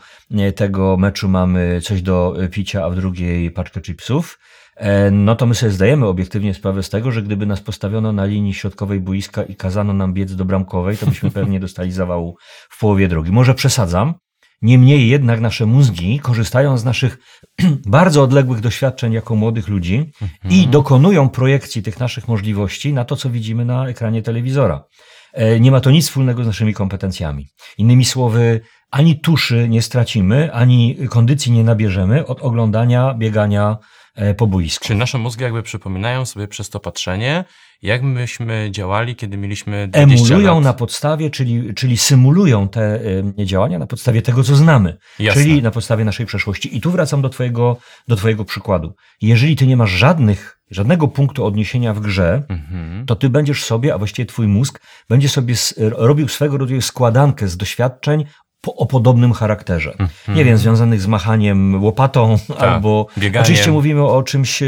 tego 0.57 0.97
meczu 0.97 1.29
mamy 1.29 1.81
coś 1.81 2.03
do 2.03 2.35
picia, 2.51 2.85
a 2.85 2.91
w 2.91 2.97
drugiej 2.97 3.51
paczkę 3.51 3.81
chipsów. 3.81 4.39
E, 4.77 5.11
No 5.11 5.37
to 5.37 5.47
my 5.47 5.55
sobie 5.55 5.73
zdajemy 5.73 6.07
obiektywnie 6.07 6.55
sprawę 6.55 6.83
z 6.83 6.91
tego, 6.91 7.11
że 7.11 7.23
gdyby 7.23 7.47
nas 7.47 7.61
postawiono 7.61 8.13
na 8.13 8.25
linii 8.25 8.55
środkowej 8.55 9.01
boiska 9.01 9.43
i 9.43 9.57
kazano 9.57 9.93
nam 9.93 10.15
biec 10.15 10.35
do 10.35 10.45
bramkowej, 10.45 10.97
to 10.97 11.07
byśmy 11.07 11.31
pewnie 11.41 11.61
dostali 11.61 11.93
zawału 11.93 12.37
w 12.71 12.81
połowie 12.81 13.09
drogi. 13.09 13.33
Może 13.33 13.55
przesadzam. 13.55 14.15
Niemniej 14.63 15.09
jednak 15.09 15.41
nasze 15.41 15.67
mózgi 15.67 16.19
korzystają 16.19 16.79
z 16.79 16.85
naszych 16.85 17.19
bardzo 17.87 18.23
odległych 18.23 18.61
doświadczeń 18.61 19.13
jako 19.13 19.35
młodych 19.37 19.69
ludzi 19.69 19.95
i 20.23 20.25
Mhm. 20.55 20.71
dokonują 20.71 21.29
projekcji 21.29 21.83
tych 21.83 22.01
naszych 22.01 22.29
możliwości 22.29 22.93
na 22.93 23.05
to, 23.05 23.17
co 23.17 23.31
widzimy 23.31 23.65
na 23.65 23.89
ekranie 23.89 24.23
telewizora. 24.23 24.85
E, 25.33 25.61
Nie 25.61 25.71
ma 25.71 25.81
to 25.81 25.91
nic 25.91 26.07
wspólnego 26.07 26.45
z 26.45 26.47
naszymi 26.47 26.75
kompetencjami. 26.75 27.47
Innymi 27.79 28.05
słowy, 28.05 28.61
ani 28.91 29.21
tuszy 29.21 29.69
nie 29.69 29.83
stracimy, 29.83 30.53
ani 30.53 30.97
kondycji 31.09 31.53
nie 31.53 31.65
nabierzemy 31.65 32.27
od 32.27 32.41
oglądania, 32.43 33.15
biegania 33.15 33.77
e, 34.15 34.35
po 34.35 34.47
boisku. 34.47 34.85
Czy 34.85 34.95
nasze 34.95 35.19
mózgi 35.19 35.43
jakby 35.43 35.63
przypominają 35.63 36.27
sobie 36.27 36.49
przez 36.49 36.71
to 36.71 36.81
patrzenie, 36.81 37.45
jak 37.83 38.03
myśmy 38.03 38.69
działali, 38.71 39.17
kiedy 39.17 39.37
mieliśmy 39.37 39.89
20 39.89 40.25
Emulują 40.35 40.55
lat? 40.55 40.65
na 40.65 40.73
podstawie, 40.73 41.31
czyli, 41.31 41.75
czyli 41.75 41.97
symulują 41.97 42.69
te 42.69 43.01
e, 43.39 43.47
działania 43.47 43.79
na 43.79 43.87
podstawie 43.87 44.23
tego, 44.23 44.43
co 44.45 44.57
znamy. 44.57 44.97
Jasne. 45.19 45.43
Czyli 45.43 45.63
na 45.63 45.71
podstawie 45.71 46.05
naszej 46.05 46.27
przeszłości. 46.27 46.77
I 46.77 46.81
tu 46.81 46.91
wracam 46.91 47.23
do 47.23 47.29
twojego, 47.29 47.77
do 48.09 48.17
twojego 48.17 48.45
przykładu. 48.45 48.95
Jeżeli 49.23 49.57
ty 49.57 49.67
nie 49.67 49.77
masz 49.77 49.91
żadnych, 49.91 50.59
żadnego 50.71 51.09
punktu 51.09 51.45
odniesienia 51.45 51.95
w 51.95 52.01
grze, 52.01 52.43
Mhm. 52.49 53.07
to 53.07 53.17
ty 53.17 53.29
będziesz 53.29 53.65
sobie, 53.65 53.95
a 53.95 53.99
właściwie 53.99 54.27
twój 54.27 54.47
mózg, 54.47 54.81
będzie 55.09 55.29
sobie 55.29 55.55
robił 55.79 56.29
swego 56.29 56.59
rodzaju 56.59 56.81
składankę 56.81 57.49
z 57.49 57.57
doświadczeń 57.57 58.25
po, 58.63 58.75
o 58.75 58.87
podobnym 58.87 59.33
charakterze. 59.33 59.91
Mhm. 59.99 60.39
Nie 60.39 60.45
wiem, 60.45 60.57
związanych 60.59 61.01
z 61.01 61.07
machaniem 61.07 61.83
łopatą 61.85 62.37
albo... 62.59 63.07
bieganiem. 63.19 63.43
Oczywiście 63.43 63.73
mówimy 63.73 64.05
o 64.05 64.23
czymś 64.23 64.63
e, 64.63 64.67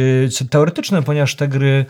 teoretycznym, 0.50 1.02
ponieważ 1.04 1.36
te 1.36 1.48
gry 1.48 1.86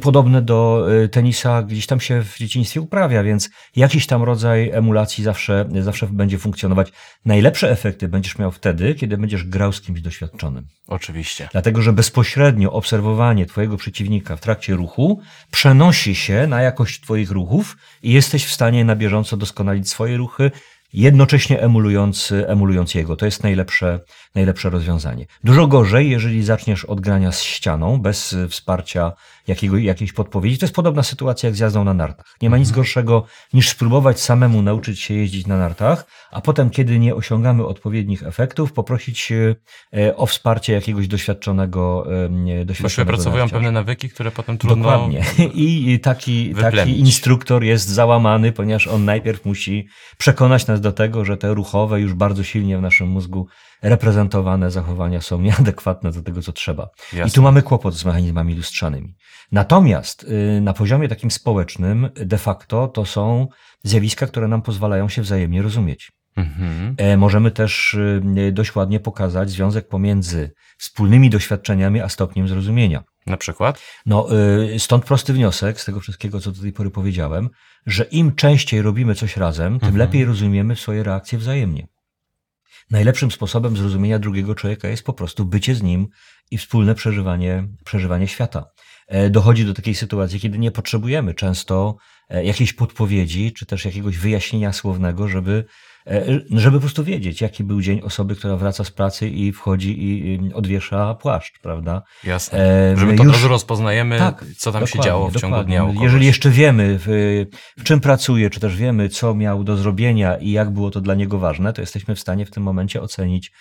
podobne 0.00 0.42
do 0.42 0.86
e, 1.04 1.08
tenisa 1.08 1.62
gdzieś 1.62 1.86
tam 1.86 2.00
się 2.00 2.22
w 2.24 2.38
dzieciństwie 2.38 2.80
uprawia, 2.80 3.22
więc 3.22 3.50
jakiś 3.76 4.06
tam 4.06 4.22
rodzaj 4.22 4.70
emulacji 4.70 5.24
zawsze, 5.24 5.68
zawsze 5.80 6.06
będzie 6.06 6.38
funkcjonować. 6.38 6.92
Najlepsze 7.24 7.70
efekty 7.70 8.08
będziesz 8.08 8.38
miał 8.38 8.50
wtedy, 8.50 8.94
kiedy 8.94 9.18
będziesz 9.18 9.44
grał 9.44 9.72
z 9.72 9.80
kimś 9.80 10.00
doświadczonym. 10.00 10.66
Oczywiście. 10.88 11.48
Dlatego, 11.52 11.82
że 11.82 11.92
bezpośrednio 11.92 12.72
obserwowanie 12.72 13.46
Twojego 13.46 13.76
przeciwnika 13.76 14.36
w 14.36 14.40
trakcie 14.40 14.74
ruchu 14.74 15.20
przenosi 15.50 16.14
się 16.14 16.46
na 16.46 16.62
jakość 16.62 17.00
Twoich 17.00 17.30
ruchów 17.30 17.76
i 18.02 18.12
jesteś 18.12 18.46
w 18.46 18.52
stanie 18.52 18.84
na 18.84 18.96
bieżąco 18.96 19.36
doskonalić 19.36 19.90
swoje 19.90 20.16
ruchy, 20.16 20.50
jednocześnie 20.92 21.60
emulując, 21.60 22.32
emulując 22.46 22.94
jego. 22.94 23.16
To 23.16 23.24
jest 23.24 23.42
najlepsze, 23.42 24.00
najlepsze 24.34 24.70
rozwiązanie. 24.70 25.26
Dużo 25.44 25.66
gorzej, 25.66 26.10
jeżeli 26.10 26.42
zaczniesz 26.42 26.84
od 26.84 27.00
grania 27.00 27.32
z 27.32 27.42
ścianą, 27.42 27.98
bez 28.00 28.32
y, 28.32 28.48
wsparcia 28.48 29.12
jakiego, 29.46 29.78
jakiejś 29.78 30.12
podpowiedzi. 30.12 30.58
To 30.58 30.64
jest 30.64 30.74
podobna 30.74 31.02
sytuacja 31.02 31.48
jak 31.48 31.56
z 31.56 31.58
jazdą 31.58 31.84
na 31.84 31.94
nartach. 31.94 32.26
Nie 32.42 32.50
ma 32.50 32.58
nic 32.58 32.70
gorszego 32.70 33.24
niż 33.52 33.68
spróbować 33.68 34.20
samemu 34.20 34.62
nauczyć 34.62 35.00
się 35.00 35.14
jeździć 35.14 35.46
na 35.46 35.58
nartach, 35.58 36.06
a 36.30 36.40
potem, 36.40 36.70
kiedy 36.70 36.98
nie 36.98 37.14
osiągamy 37.14 37.66
odpowiednich 37.66 38.22
efektów, 38.22 38.72
poprosić 38.72 39.32
e, 39.32 40.16
o 40.16 40.26
wsparcie 40.26 40.72
jakiegoś 40.72 41.08
doświadczonego, 41.08 42.06
nie, 42.30 42.54
Bo 42.54 42.60
się 42.60 42.64
doświadczonego 42.64 43.10
wypracowują 43.10 43.48
pewne 43.48 43.70
nawyki, 43.70 44.08
które 44.08 44.30
potem 44.30 44.58
trudno... 44.58 44.76
Dokładnie. 44.76 45.24
I 45.54 46.00
taki, 46.02 46.54
taki 46.54 46.98
instruktor 46.98 47.64
jest 47.64 47.88
załamany, 47.88 48.52
ponieważ 48.52 48.86
on 48.86 49.04
najpierw 49.04 49.44
musi 49.44 49.88
przekonać 50.18 50.66
nas 50.66 50.79
do 50.80 50.92
tego, 50.92 51.24
że 51.24 51.36
te 51.36 51.54
ruchowe, 51.54 52.00
już 52.00 52.14
bardzo 52.14 52.44
silnie 52.44 52.78
w 52.78 52.82
naszym 52.82 53.08
mózgu 53.08 53.46
reprezentowane 53.82 54.70
zachowania 54.70 55.20
są 55.20 55.40
nieadekwatne 55.40 56.12
do 56.12 56.22
tego, 56.22 56.42
co 56.42 56.52
trzeba. 56.52 56.88
I 57.12 57.16
Jasne. 57.16 57.34
tu 57.34 57.42
mamy 57.42 57.62
kłopot 57.62 57.94
z 57.94 58.04
mechanizmami 58.04 58.54
lustrzanymi. 58.54 59.14
Natomiast 59.52 60.24
y, 60.24 60.60
na 60.60 60.72
poziomie 60.72 61.08
takim 61.08 61.30
społecznym, 61.30 62.08
de 62.14 62.38
facto, 62.38 62.88
to 62.88 63.04
są 63.04 63.48
zjawiska, 63.82 64.26
które 64.26 64.48
nam 64.48 64.62
pozwalają 64.62 65.08
się 65.08 65.22
wzajemnie 65.22 65.62
rozumieć. 65.62 66.12
Mhm. 66.36 66.94
E, 66.98 67.16
Możemy 67.16 67.50
też 67.50 67.94
y, 67.94 68.52
dość 68.52 68.74
ładnie 68.74 69.00
pokazać 69.00 69.50
związek 69.50 69.88
pomiędzy 69.88 70.52
wspólnymi 70.78 71.30
doświadczeniami 71.30 72.00
a 72.00 72.08
stopniem 72.08 72.48
zrozumienia. 72.48 73.02
Na 73.26 73.36
przykład? 73.36 73.80
No, 74.06 74.28
y, 74.74 74.78
stąd 74.78 75.04
prosty 75.04 75.32
wniosek 75.32 75.80
z 75.80 75.84
tego 75.84 76.00
wszystkiego, 76.00 76.40
co 76.40 76.52
do 76.52 76.62
tej 76.62 76.72
pory 76.72 76.90
powiedziałem, 76.90 77.50
że 77.86 78.04
im 78.04 78.34
częściej 78.34 78.82
robimy 78.82 79.14
coś 79.14 79.36
razem, 79.36 79.78
tym 79.78 79.88
Mhm. 79.88 79.96
lepiej 79.96 80.24
rozumiemy 80.24 80.76
swoje 80.76 81.02
reakcje 81.02 81.38
wzajemnie. 81.38 81.86
Najlepszym 82.90 83.30
sposobem 83.30 83.76
zrozumienia 83.76 84.18
drugiego 84.18 84.54
człowieka 84.54 84.88
jest 84.88 85.02
po 85.04 85.12
prostu 85.12 85.44
bycie 85.44 85.74
z 85.74 85.82
nim 85.82 86.08
i 86.50 86.58
wspólne 86.58 86.94
przeżywanie, 86.94 87.68
przeżywanie 87.84 88.28
świata. 88.28 88.64
E, 89.08 89.30
Dochodzi 89.30 89.64
do 89.64 89.74
takiej 89.74 89.94
sytuacji, 89.94 90.40
kiedy 90.40 90.58
nie 90.58 90.70
potrzebujemy 90.70 91.34
często 91.34 91.96
e, 92.28 92.44
jakiejś 92.44 92.72
podpowiedzi, 92.72 93.52
czy 93.52 93.66
też 93.66 93.84
jakiegoś 93.84 94.18
wyjaśnienia 94.18 94.72
słownego, 94.72 95.28
żeby, 95.28 95.64
żeby 96.50 96.76
po 96.76 96.80
prostu 96.80 97.04
wiedzieć, 97.04 97.40
jaki 97.40 97.64
był 97.64 97.80
dzień 97.80 98.00
osoby, 98.00 98.36
która 98.36 98.56
wraca 98.56 98.84
z 98.84 98.90
pracy 98.90 99.28
i 99.28 99.52
wchodzi 99.52 100.04
i 100.08 100.40
odwiesza 100.54 101.14
płaszcz, 101.14 101.58
prawda? 101.62 102.02
Jasne. 102.24 102.58
E, 102.92 102.96
Że 102.96 103.06
my 103.06 103.12
my 103.12 103.16
to 103.18 103.22
od 103.22 103.26
już- 103.28 103.36
razu 103.36 103.48
rozpoznajemy, 103.48 104.18
tak, 104.18 104.44
co 104.58 104.72
tam 104.72 104.86
się 104.86 105.00
działo 105.00 105.30
w 105.30 105.36
ciągu 105.36 105.56
dokładnie. 105.56 105.92
dnia. 105.92 106.02
Jeżeli 106.02 106.26
jeszcze 106.26 106.50
wiemy, 106.50 106.98
w, 107.06 107.06
w 107.78 107.82
czym 107.84 108.00
pracuje, 108.00 108.50
czy 108.50 108.60
też 108.60 108.76
wiemy, 108.76 109.08
co 109.08 109.34
miał 109.34 109.64
do 109.64 109.76
zrobienia 109.76 110.36
i 110.36 110.50
jak 110.50 110.70
było 110.70 110.90
to 110.90 111.00
dla 111.00 111.14
niego 111.14 111.38
ważne, 111.38 111.72
to 111.72 111.80
jesteśmy 111.80 112.14
w 112.14 112.20
stanie 112.20 112.46
w 112.46 112.50
tym 112.50 112.62
momencie 112.62 113.02
ocenić, 113.02 113.52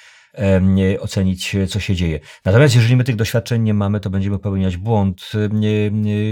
ocenić, 1.00 1.56
co 1.70 1.80
się 1.80 1.96
dzieje. 1.96 2.20
Natomiast 2.46 2.76
jeżeli 2.76 2.96
my 2.96 3.04
tych 3.04 3.16
doświadczeń 3.16 3.62
nie 3.62 3.74
mamy, 3.74 4.00
to 4.00 4.10
będziemy 4.10 4.38
popełniać 4.38 4.78
błąd, 4.78 5.32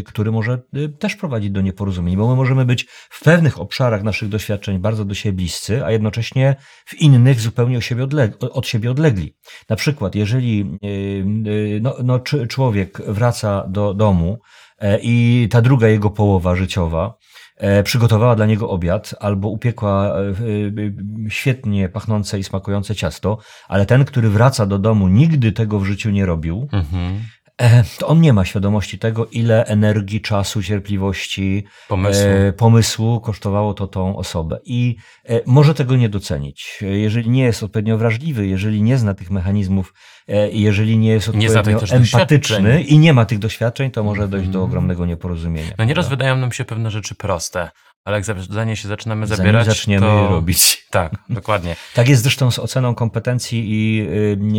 który 0.06 0.32
może 0.32 0.62
y, 0.76 0.90
też 0.90 1.16
prowadzić 1.16 1.52
do 1.52 1.62
nieporozumień, 1.62 2.18
bo 2.18 2.28
my 2.28 2.36
możemy 2.36 2.66
być 2.66 2.86
w 3.10 3.24
pewnych 3.24 3.62
obszarach 3.62 4.04
naszych 4.04 4.30
doświadczeń 4.30 4.80
bardzo 4.80 5.06
do 5.06 5.14
siebie 5.14 5.34
bliscy, 5.34 5.86
a 5.86 5.92
jednocześnie 5.92 6.56
w 6.86 7.02
innych 7.02 7.40
zupełnie 7.40 7.78
od 7.78 7.84
siebie, 7.84 8.04
odleg- 8.04 8.50
od 8.52 8.68
siebie 8.68 8.92
odlegli. 8.92 9.36
Na 9.70 9.76
przykład, 9.76 10.16
jeżeli 10.16 10.80
y, 10.84 11.80
no, 11.82 11.96
no, 12.04 12.20
człowiek 12.50 13.02
wraca 13.08 13.68
do 13.68 13.94
domu 13.94 14.40
e, 14.80 15.00
i 15.02 15.48
ta 15.52 15.62
druga 15.62 15.88
jego 15.88 16.10
połowa 16.10 16.56
życiowa 16.56 17.17
przygotowała 17.84 18.36
dla 18.36 18.46
niego 18.46 18.70
obiad 18.70 19.16
albo 19.20 19.50
upiekła 19.50 20.08
e, 20.08 20.22
e, 20.22 20.34
świetnie 21.30 21.90
pachnące 21.90 22.40
i 22.40 22.44
smakujące 22.44 22.96
ciasto, 22.96 23.38
ale 23.68 23.86
ten, 23.86 24.06
który 24.06 24.30
wraca 24.30 24.66
do 24.66 24.80
domu, 24.80 25.08
nigdy 25.08 25.52
tego 25.52 25.80
w 25.80 25.86
życiu 25.86 26.10
nie 26.10 26.26
robił, 26.26 26.68
Mhm. 26.72 27.20
E, 27.62 27.84
to 28.00 28.08
on 28.08 28.22
nie 28.22 28.34
ma 28.34 28.46
świadomości 28.46 29.00
tego, 29.00 29.26
ile 29.26 29.66
energii, 29.66 30.22
czasu, 30.22 30.64
cierpliwości, 30.64 31.64
Pomysł. 31.88 32.20
e, 32.28 32.54
pomysłu 32.54 33.20
kosztowało 33.22 33.74
to 33.74 33.88
tą 33.88 34.18
osobę. 34.18 34.60
I 34.66 34.96
e, 35.30 35.42
może 35.46 35.74
tego 35.74 35.96
nie 35.96 36.10
docenić. 36.10 36.80
E, 36.82 36.86
Jeżeli 36.86 37.30
nie 37.30 37.44
jest 37.44 37.64
odpowiednio 37.64 37.98
wrażliwy, 37.98 38.48
jeżeli 38.48 38.82
nie 38.82 38.98
zna 38.98 39.14
tych 39.14 39.32
mechanizmów, 39.32 39.94
e, 40.28 40.50
jeżeli 40.52 40.98
nie 40.98 41.10
jest 41.10 41.34
Nie 41.34 41.48
odpowiednio 41.48 41.80
też 41.80 41.92
empatyczny 41.94 42.82
i 42.84 43.00
nie 43.00 43.14
ma 43.14 43.26
tych 43.26 43.40
doświadczeń, 43.40 43.92
to 43.92 44.04
może 44.04 44.28
dojść 44.28 44.50
do 44.50 44.60
Mhm. 44.60 44.64
ogromnego 44.70 45.06
nieporozumienia. 45.06 45.72
No 45.78 45.86
nieraz 45.86 46.06
prawda? 46.06 46.24
wydają 46.24 46.38
nam 46.38 46.52
się 46.52 46.66
pewne 46.66 46.92
rzeczy 46.92 47.16
proste, 47.16 47.70
ale 48.08 48.18
jak 48.18 48.26
za- 48.26 48.36
zanim 48.50 48.76
się 48.76 48.88
zaczynamy 48.88 49.28
Zanim 49.28 49.38
zabierać, 49.38 49.66
zaczniemy 49.66 50.08
to... 50.08 50.28
robić. 50.28 50.78
Tak, 50.90 51.12
dokładnie. 51.30 51.76
Tak 51.94 52.10
jest 52.10 52.22
zresztą 52.22 52.52
z 52.52 52.60
oceną 52.60 52.96
kompetencji 52.96 53.66
i 53.68 54.08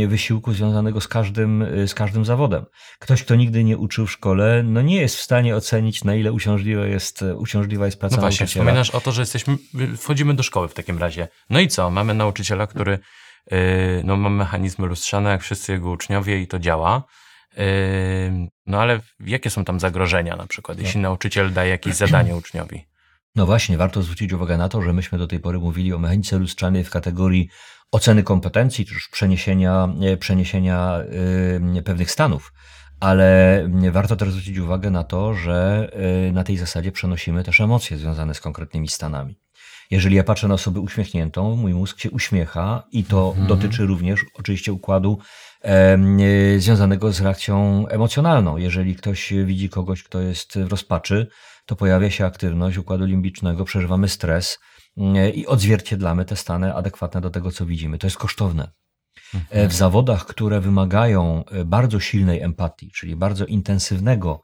y, 0.02 0.08
wysiłku 0.08 0.52
związanego 0.52 1.00
z 1.00 1.08
każdym, 1.08 1.62
y, 1.62 1.88
z 1.88 1.94
każdym 1.94 2.24
zawodem. 2.24 2.64
Ktoś, 2.98 3.22
kto 3.24 3.34
nigdy 3.34 3.64
nie 3.64 3.78
uczył 3.78 4.06
w 4.06 4.12
szkole, 4.12 4.62
no 4.62 4.82
nie 4.82 4.96
jest 4.96 5.16
w 5.16 5.20
stanie 5.20 5.56
ocenić, 5.56 6.04
na 6.04 6.14
ile 6.14 6.32
uciążliwa 6.32 6.86
jest, 6.86 7.24
uciążliwa 7.36 7.86
jest 7.86 8.00
praca 8.00 8.16
No 8.16 8.20
właśnie, 8.20 8.44
nauczyciela. 8.44 8.64
wspominasz 8.64 8.90
o 8.90 9.00
to, 9.00 9.12
że 9.12 9.22
jesteśmy, 9.22 9.56
wchodzimy 9.96 10.34
do 10.34 10.42
szkoły 10.42 10.68
w 10.68 10.74
takim 10.74 10.98
razie. 10.98 11.28
No 11.50 11.60
i 11.60 11.68
co? 11.68 11.90
Mamy 11.90 12.14
nauczyciela, 12.14 12.66
który 12.66 12.98
no, 14.04 14.16
ma 14.16 14.28
mechanizmy 14.30 14.86
lustrzane, 14.86 15.30
jak 15.30 15.42
wszyscy 15.42 15.72
jego 15.72 15.90
uczniowie 15.90 16.40
i 16.40 16.46
to 16.46 16.58
działa. 16.58 17.02
No 18.66 18.80
ale 18.80 19.00
jakie 19.20 19.50
są 19.50 19.64
tam 19.64 19.80
zagrożenia 19.80 20.36
na 20.36 20.46
przykład, 20.46 20.78
jeśli 20.78 21.00
nauczyciel 21.00 21.52
daje 21.52 21.70
jakieś 21.70 21.94
zadanie 21.94 22.36
uczniowi? 22.36 22.88
No 23.38 23.46
właśnie, 23.46 23.78
warto 23.78 24.02
zwrócić 24.02 24.32
uwagę 24.32 24.56
na 24.56 24.68
to, 24.68 24.82
że 24.82 24.92
myśmy 24.92 25.18
do 25.18 25.26
tej 25.26 25.40
pory 25.40 25.58
mówili 25.58 25.92
o 25.92 25.98
mechanice 25.98 26.38
lustrzanej 26.38 26.84
w 26.84 26.90
kategorii 26.90 27.48
oceny 27.92 28.22
kompetencji, 28.22 28.86
czy 28.86 28.94
też 28.94 29.08
przeniesienia, 29.08 29.88
e, 30.02 30.16
przeniesienia 30.16 30.98
y, 31.78 31.82
pewnych 31.82 32.10
stanów. 32.10 32.52
Ale 33.00 33.68
warto 33.92 34.16
też 34.16 34.30
zwrócić 34.30 34.58
uwagę 34.58 34.90
na 34.90 35.04
to, 35.04 35.34
że 35.34 35.88
y, 36.28 36.32
na 36.32 36.44
tej 36.44 36.56
zasadzie 36.56 36.92
przenosimy 36.92 37.44
też 37.44 37.60
emocje 37.60 37.96
związane 37.98 38.34
z 38.34 38.40
konkretnymi 38.40 38.88
stanami. 38.88 39.38
Jeżeli 39.90 40.16
ja 40.16 40.24
patrzę 40.24 40.48
na 40.48 40.54
osobę 40.54 40.80
uśmiechniętą, 40.80 41.56
mój 41.56 41.74
mózg 41.74 42.00
się 42.00 42.10
uśmiecha 42.10 42.82
i 42.92 43.04
to 43.04 43.28
Mhm. 43.28 43.46
dotyczy 43.46 43.86
również 43.86 44.20
oczywiście 44.34 44.72
układu 44.72 45.18
y, 46.56 46.60
związanego 46.60 47.12
z 47.12 47.20
reakcją 47.20 47.86
emocjonalną. 47.88 48.56
Jeżeli 48.56 48.96
ktoś 48.96 49.32
widzi 49.44 49.68
kogoś, 49.68 50.02
kto 50.02 50.20
jest 50.20 50.58
w 50.58 50.70
rozpaczy, 50.70 51.26
to 51.68 51.76
pojawia 51.76 52.10
się 52.10 52.26
aktywność 52.26 52.76
układu 52.76 53.04
limbicznego, 53.04 53.64
przeżywamy 53.64 54.08
stres 54.08 54.58
mm, 54.96 55.34
i 55.34 55.46
odzwierciedlamy 55.46 56.24
te 56.24 56.36
stany 56.36 56.74
adekwatne 56.74 57.20
do 57.20 57.30
tego, 57.30 57.50
co 57.50 57.66
widzimy. 57.66 57.98
To 57.98 58.06
jest 58.06 58.16
kosztowne. 58.16 58.70
E, 59.50 59.68
W 59.68 59.72
zawodach, 59.74 60.26
które 60.26 60.60
wymagają 60.60 61.44
e, 61.44 61.64
bardzo 61.64 62.00
silnej 62.00 62.40
empatii, 62.40 62.90
czyli 62.90 63.16
bardzo 63.16 63.46
intensywnego 63.46 64.40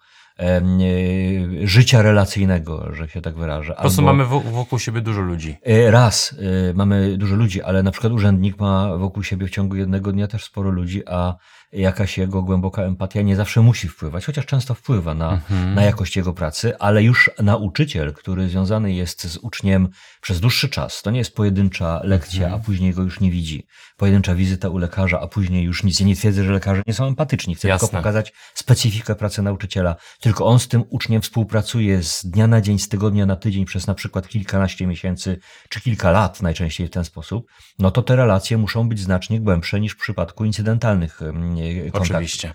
życia 1.64 2.02
relacyjnego, 2.02 2.94
że 2.94 3.08
się 3.08 3.20
tak 3.20 3.36
wyrażę. 3.36 3.74
Po 3.74 3.80
prostu 3.80 4.02
mamy 4.02 4.24
wokół 4.24 4.78
siebie 4.78 5.00
dużo 5.00 5.20
ludzi. 5.20 5.56
Raz, 5.86 6.36
mamy 6.74 7.16
dużo 7.18 7.36
ludzi, 7.36 7.62
ale 7.62 7.82
na 7.82 7.90
przykład 7.90 8.12
urzędnik 8.12 8.58
ma 8.58 8.96
wokół 8.96 9.22
siebie 9.22 9.46
w 9.46 9.50
ciągu 9.50 9.76
jednego 9.76 10.12
dnia 10.12 10.26
też 10.26 10.44
sporo 10.44 10.70
ludzi, 10.70 11.02
a 11.06 11.34
jakaś 11.74 12.18
jego 12.18 12.42
głęboka 12.42 12.82
empatia 12.82 13.22
nie 13.22 13.36
zawsze 13.36 13.60
musi 13.60 13.88
wpływać, 13.88 14.26
chociaż 14.26 14.46
często 14.46 14.74
wpływa 14.74 15.14
na, 15.14 15.32
mhm. 15.32 15.74
na 15.74 15.82
jakość 15.82 16.16
jego 16.16 16.32
pracy, 16.32 16.78
ale 16.78 17.02
już 17.02 17.30
nauczyciel, 17.42 18.12
który 18.12 18.48
związany 18.48 18.92
jest 18.92 19.26
z 19.26 19.36
uczniem 19.36 19.88
przez 20.20 20.40
dłuższy 20.40 20.68
czas, 20.68 21.02
to 21.02 21.10
nie 21.10 21.18
jest 21.18 21.34
pojedyncza 21.34 22.00
lekcja, 22.04 22.44
mhm. 22.44 22.60
a 22.60 22.64
później 22.64 22.94
go 22.94 23.02
już 23.02 23.20
nie 23.20 23.30
widzi. 23.30 23.66
Pojedyncza 23.96 24.34
wizyta 24.34 24.68
u 24.68 24.78
lekarza, 24.78 25.20
a 25.20 25.28
później 25.28 25.64
już 25.64 25.84
nic. 25.84 26.00
Ja 26.00 26.06
nie 26.06 26.16
twierdzę, 26.16 26.44
że 26.44 26.52
lekarze 26.52 26.82
nie 26.86 26.94
są 26.94 27.06
empatyczni. 27.06 27.54
Chcę 27.54 27.68
Jasne. 27.68 27.88
tylko 27.88 28.00
pokazać 28.00 28.32
specyfikę 28.54 29.14
pracy 29.14 29.42
nauczyciela. 29.42 29.96
Tylko 30.20 30.46
on 30.46 30.58
z 30.58 30.68
tym 30.68 30.84
uczniem 30.90 31.22
współpracuje 31.22 32.02
z 32.02 32.26
dnia 32.26 32.46
na 32.46 32.60
dzień, 32.60 32.78
z 32.78 32.88
tygodnia 32.88 33.26
na 33.26 33.36
tydzień 33.36 33.64
przez 33.64 33.86
na 33.86 33.94
przykład 33.94 34.28
kilkanaście 34.28 34.86
miesięcy, 34.86 35.38
czy 35.68 35.80
kilka 35.80 36.10
lat 36.10 36.42
najczęściej 36.42 36.86
w 36.86 36.90
ten 36.90 37.04
sposób. 37.04 37.46
No 37.78 37.90
to 37.90 38.02
te 38.02 38.16
relacje 38.16 38.58
muszą 38.58 38.88
być 38.88 39.00
znacznie 39.00 39.40
głębsze 39.40 39.80
niż 39.80 39.92
w 39.92 39.98
przypadku 39.98 40.44
incydentalnych 40.44 41.20
kontaktów. 41.72 42.02
Oczywiście. 42.02 42.52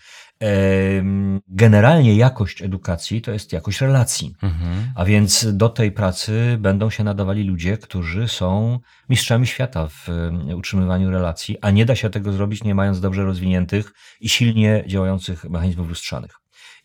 Generalnie 1.48 2.16
jakość 2.16 2.62
edukacji 2.62 3.22
to 3.22 3.32
jest 3.32 3.54
jakość 3.54 3.82
relacji. 3.82 4.36
Mhm. 4.42 4.92
A 4.96 5.06
więc 5.06 5.48
do 5.58 5.70
tej 5.70 5.92
pracy 5.92 6.58
będą 6.60 6.90
się 6.90 7.04
nadawali 7.04 7.44
ludzie, 7.44 7.78
którzy 7.78 8.28
są 8.28 8.80
mistrzami 9.10 9.48
świata 9.48 9.88
w 9.88 10.08
utrzymywaniu 10.56 11.12
relacji, 11.12 11.58
a 11.62 11.72
nie 11.72 11.86
da 11.86 11.96
się 11.96 12.10
tego 12.10 12.34
zrobić, 12.34 12.64
nie 12.64 12.76
mając 12.76 13.00
dobrze 13.00 13.24
rozwiniętych 13.24 13.92
i 14.20 14.30
silnie 14.30 14.84
działających 14.88 15.44
mechanizmów 15.44 15.90
lustrzanych. 15.90 16.32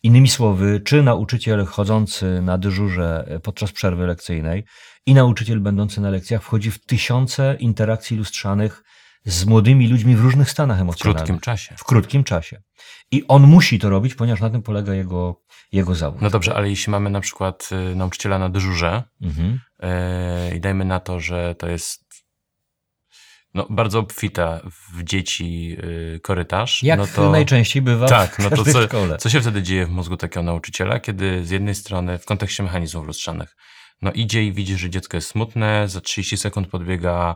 Innymi 0.03 0.27
słowy, 0.27 0.81
czy 0.85 1.03
nauczyciel 1.03 1.65
chodzący 1.65 2.41
na 2.41 2.57
dyżurze 2.57 3.39
podczas 3.43 3.71
przerwy 3.71 4.07
lekcyjnej 4.07 4.63
i 5.05 5.13
nauczyciel 5.13 5.59
będący 5.59 6.01
na 6.01 6.09
lekcjach 6.09 6.43
wchodzi 6.43 6.71
w 6.71 6.85
tysiące 6.85 7.55
interakcji 7.59 8.17
lustrzanych 8.17 8.83
z 9.25 9.45
młodymi 9.45 9.87
ludźmi 9.87 10.15
w 10.15 10.21
różnych 10.21 10.51
stanach 10.51 10.79
emocjonalnych. 10.79 11.23
W 11.23 11.25
krótkim 11.25 11.39
czasie. 11.39 11.75
W 11.77 11.83
krótkim 11.83 12.23
czasie. 12.23 12.61
I 13.11 13.27
on 13.27 13.43
musi 13.43 13.79
to 13.79 13.89
robić, 13.89 14.15
ponieważ 14.15 14.41
na 14.41 14.49
tym 14.49 14.61
polega 14.61 14.93
jego, 14.93 15.41
jego 15.71 15.95
zawód. 15.95 16.21
No 16.21 16.29
dobrze, 16.29 16.55
ale 16.55 16.69
jeśli 16.69 16.91
mamy 16.91 17.09
na 17.09 17.21
przykład 17.21 17.69
y, 17.91 17.95
nauczyciela 17.95 18.39
na 18.39 18.49
dyżurze 18.49 19.03
mhm. 19.21 19.59
yy, 20.49 20.55
i 20.57 20.59
dajmy 20.59 20.85
na 20.85 20.99
to, 20.99 21.19
że 21.19 21.55
to 21.55 21.67
jest 21.67 22.05
no, 23.53 23.67
bardzo 23.69 23.99
obfita 23.99 24.61
w 24.93 25.03
dzieci 25.03 25.67
yy, 25.67 26.19
korytarz. 26.23 26.83
Jak 26.83 26.99
no 26.99 27.07
to, 27.07 27.31
najczęściej 27.31 27.81
bywa 27.81 28.07
tak, 28.07 28.35
w 28.35 28.39
no 28.39 28.49
to 28.49 28.65
co, 28.65 28.81
szkole. 28.81 29.17
co 29.17 29.29
się 29.29 29.41
wtedy 29.41 29.63
dzieje 29.63 29.85
w 29.85 29.89
mózgu 29.89 30.17
takiego 30.17 30.43
nauczyciela, 30.43 30.99
kiedy 30.99 31.45
z 31.45 31.49
jednej 31.49 31.75
strony 31.75 32.17
w 32.17 32.25
kontekście 32.25 32.63
mechanizmów 32.63 33.07
lustrzanych 33.07 33.55
no 34.01 34.11
idzie 34.11 34.43
i 34.43 34.53
widzi, 34.53 34.77
że 34.77 34.89
dziecko 34.89 35.17
jest 35.17 35.29
smutne, 35.29 35.87
za 35.87 36.01
30 36.01 36.37
sekund 36.37 36.67
podbiega 36.67 37.35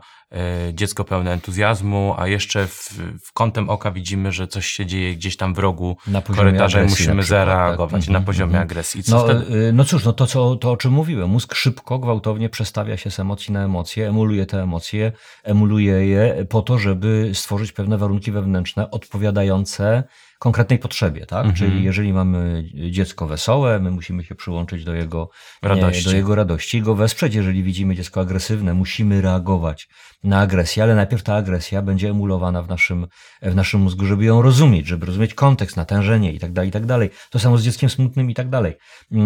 dziecko 0.72 1.04
pełne 1.04 1.32
entuzjazmu, 1.32 2.14
a 2.18 2.28
jeszcze 2.28 2.66
w, 2.66 2.88
w 3.24 3.32
kątem 3.32 3.70
oka 3.70 3.90
widzimy, 3.90 4.32
że 4.32 4.48
coś 4.48 4.66
się 4.66 4.86
dzieje 4.86 5.14
gdzieś 5.14 5.36
tam 5.36 5.54
w 5.54 5.58
rogu 5.58 5.96
korytarza 6.36 6.82
i 6.82 6.88
musimy 6.88 7.22
zareagować 7.22 8.04
tak? 8.04 8.12
na 8.12 8.20
poziomie 8.20 8.50
mm 8.50 8.60
-hmm. 8.60 8.70
agresji. 8.70 9.02
No, 9.08 9.24
wtedy? 9.24 9.72
no 9.72 9.84
cóż, 9.84 10.04
no 10.04 10.12
to, 10.12 10.26
co, 10.26 10.56
to 10.56 10.70
o 10.70 10.76
czym 10.76 10.92
mówiłem. 10.92 11.30
Mózg 11.30 11.54
szybko, 11.54 11.98
gwałtownie 11.98 12.48
przestawia 12.48 12.96
się 12.96 13.10
z 13.10 13.20
emocji 13.20 13.52
na 13.52 13.64
emocje, 13.64 14.08
emuluje 14.08 14.46
te 14.46 14.62
emocje, 14.62 15.12
emuluje 15.42 16.06
je 16.06 16.46
po 16.48 16.62
to, 16.62 16.78
żeby 16.78 17.30
stworzyć 17.34 17.72
pewne 17.72 17.98
warunki 17.98 18.32
wewnętrzne 18.32 18.90
odpowiadające 18.90 20.04
konkretnej 20.40 20.78
potrzebie, 20.78 21.26
tak? 21.26 21.46
Mhm. 21.46 21.54
Czyli 21.54 21.84
jeżeli 21.84 22.12
mamy 22.12 22.64
dziecko 22.90 23.26
wesołe, 23.26 23.80
my 23.80 23.90
musimy 23.90 24.24
się 24.24 24.34
przyłączyć 24.34 24.84
do 24.84 24.94
jego 24.94 25.30
radości, 25.62 26.04
do 26.04 26.16
jego 26.16 26.34
radości 26.34 26.82
go 26.82 26.94
wesprzeć. 26.94 27.34
Jeżeli 27.34 27.62
widzimy 27.62 27.94
dziecko 27.94 28.20
agresywne, 28.20 28.74
musimy 28.74 29.20
reagować 29.20 29.88
na 30.24 30.38
agresję, 30.38 30.82
ale 30.82 30.94
najpierw 30.94 31.22
ta 31.22 31.34
agresja 31.34 31.82
będzie 31.82 32.10
emulowana 32.10 32.62
w 32.62 32.68
naszym, 32.68 33.06
w 33.42 33.54
naszym 33.54 33.80
mózgu, 33.80 34.04
żeby 34.04 34.24
ją 34.24 34.42
rozumieć, 34.42 34.86
żeby 34.86 35.06
rozumieć 35.06 35.34
kontekst, 35.34 35.76
natężenie 35.76 36.32
tak 36.38 36.52
tak 36.70 36.86
dalej. 36.86 37.10
To 37.30 37.38
samo 37.38 37.58
z 37.58 37.62
dzieckiem 37.62 37.90
smutnym 37.90 38.30
i 38.30 38.34
tak 38.34 38.48
dalej. 38.48 38.76
E, 39.12 39.16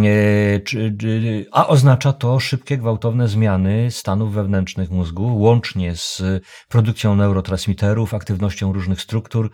a 1.53 1.67
oznacza 1.67 2.13
to 2.13 2.41
szybkie, 2.41 2.79
gwałtowne 2.79 3.29
zmiany 3.29 3.91
stanów 3.91 4.35
wewnętrznych 4.35 4.91
mózgu, 4.91 5.39
łącznie 5.39 5.97
z 5.97 6.23
produkcją 6.69 7.17
neurotransmiterów, 7.17 8.15
aktywnością 8.15 8.73
różnych 8.73 9.01
struktur, 9.01 9.51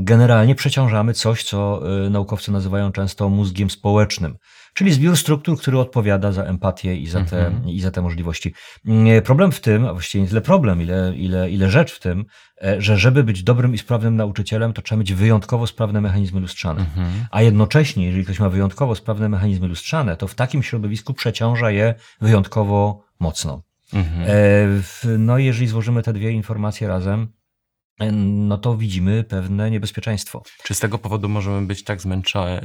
generalnie 0.00 0.54
przeciążamy 0.54 1.14
coś, 1.14 1.44
co 1.44 1.82
e, 2.06 2.10
naukowcy 2.10 2.52
nazywają 2.52 2.92
często 2.92 3.28
mózgiem 3.28 3.70
społecznym, 3.70 4.36
czyli 4.76 4.92
zbiór 4.92 5.16
struktur, 5.16 5.58
który 5.58 5.78
odpowiada 5.78 6.32
za 6.32 6.42
empatię 6.42 6.96
i 6.96 7.06
za 7.06 7.24
te, 7.24 7.46
mhm. 7.46 7.68
i 7.68 7.80
za 7.80 7.90
te 7.90 8.02
możliwości. 8.02 8.54
Mm, 8.86 9.22
problem 9.22 9.52
w 9.52 9.60
tym, 9.60 9.86
a 9.86 9.92
właściwie 9.92 10.22
nie 10.22 10.28
tyle 10.28 10.40
problem, 10.40 10.82
ile, 10.82 11.12
ile, 11.16 11.50
ile 11.50 11.70
rzecz 11.70 11.92
w 11.92 12.00
tym, 12.00 12.24
e, 12.62 12.82
że 12.82 12.96
żeby 12.96 13.24
być 13.24 13.42
dobrym 13.42 13.74
i 13.74 13.78
sprawnym 13.78 14.16
nauczycielem, 14.16 14.72
to 14.72 14.82
trzeba 14.82 14.98
mieć 14.98 15.14
wyjątkowo 15.14 15.66
sprawne 15.66 16.00
mechanizmy 16.00 16.40
lustrzane. 16.40 16.80
Mhm. 16.80 17.26
A 17.30 17.42
jednocześnie, 17.42 18.06
jeżeli 18.06 18.24
ktoś 18.24 18.40
ma 18.40 18.48
wyjątkowo 18.48 18.94
sprawne 18.94 19.28
mechanizmy 19.28 19.68
lustrzane, 19.68 20.16
to 20.16 20.28
w 20.28 20.34
takim 20.34 20.62
środowisku 20.62 21.14
przeciąża 21.14 21.70
je 21.70 21.94
wyjątkowo 22.20 23.04
mocno. 23.20 23.62
Mhm. 23.92 24.24
E, 24.28 25.18
no, 25.18 25.38
jeżeli 25.38 25.66
złożymy 25.66 26.02
te 26.02 26.12
dwie 26.12 26.30
informacje 26.30 26.88
razem, 26.88 27.28
no 28.12 28.58
to 28.58 28.76
widzimy 28.76 29.24
pewne 29.24 29.70
niebezpieczeństwo. 29.70 30.42
Czy 30.62 30.74
z 30.74 30.80
tego 30.80 30.98
powodu 30.98 31.28
możemy 31.28 31.66
być 31.66 31.84
tak 31.84 32.00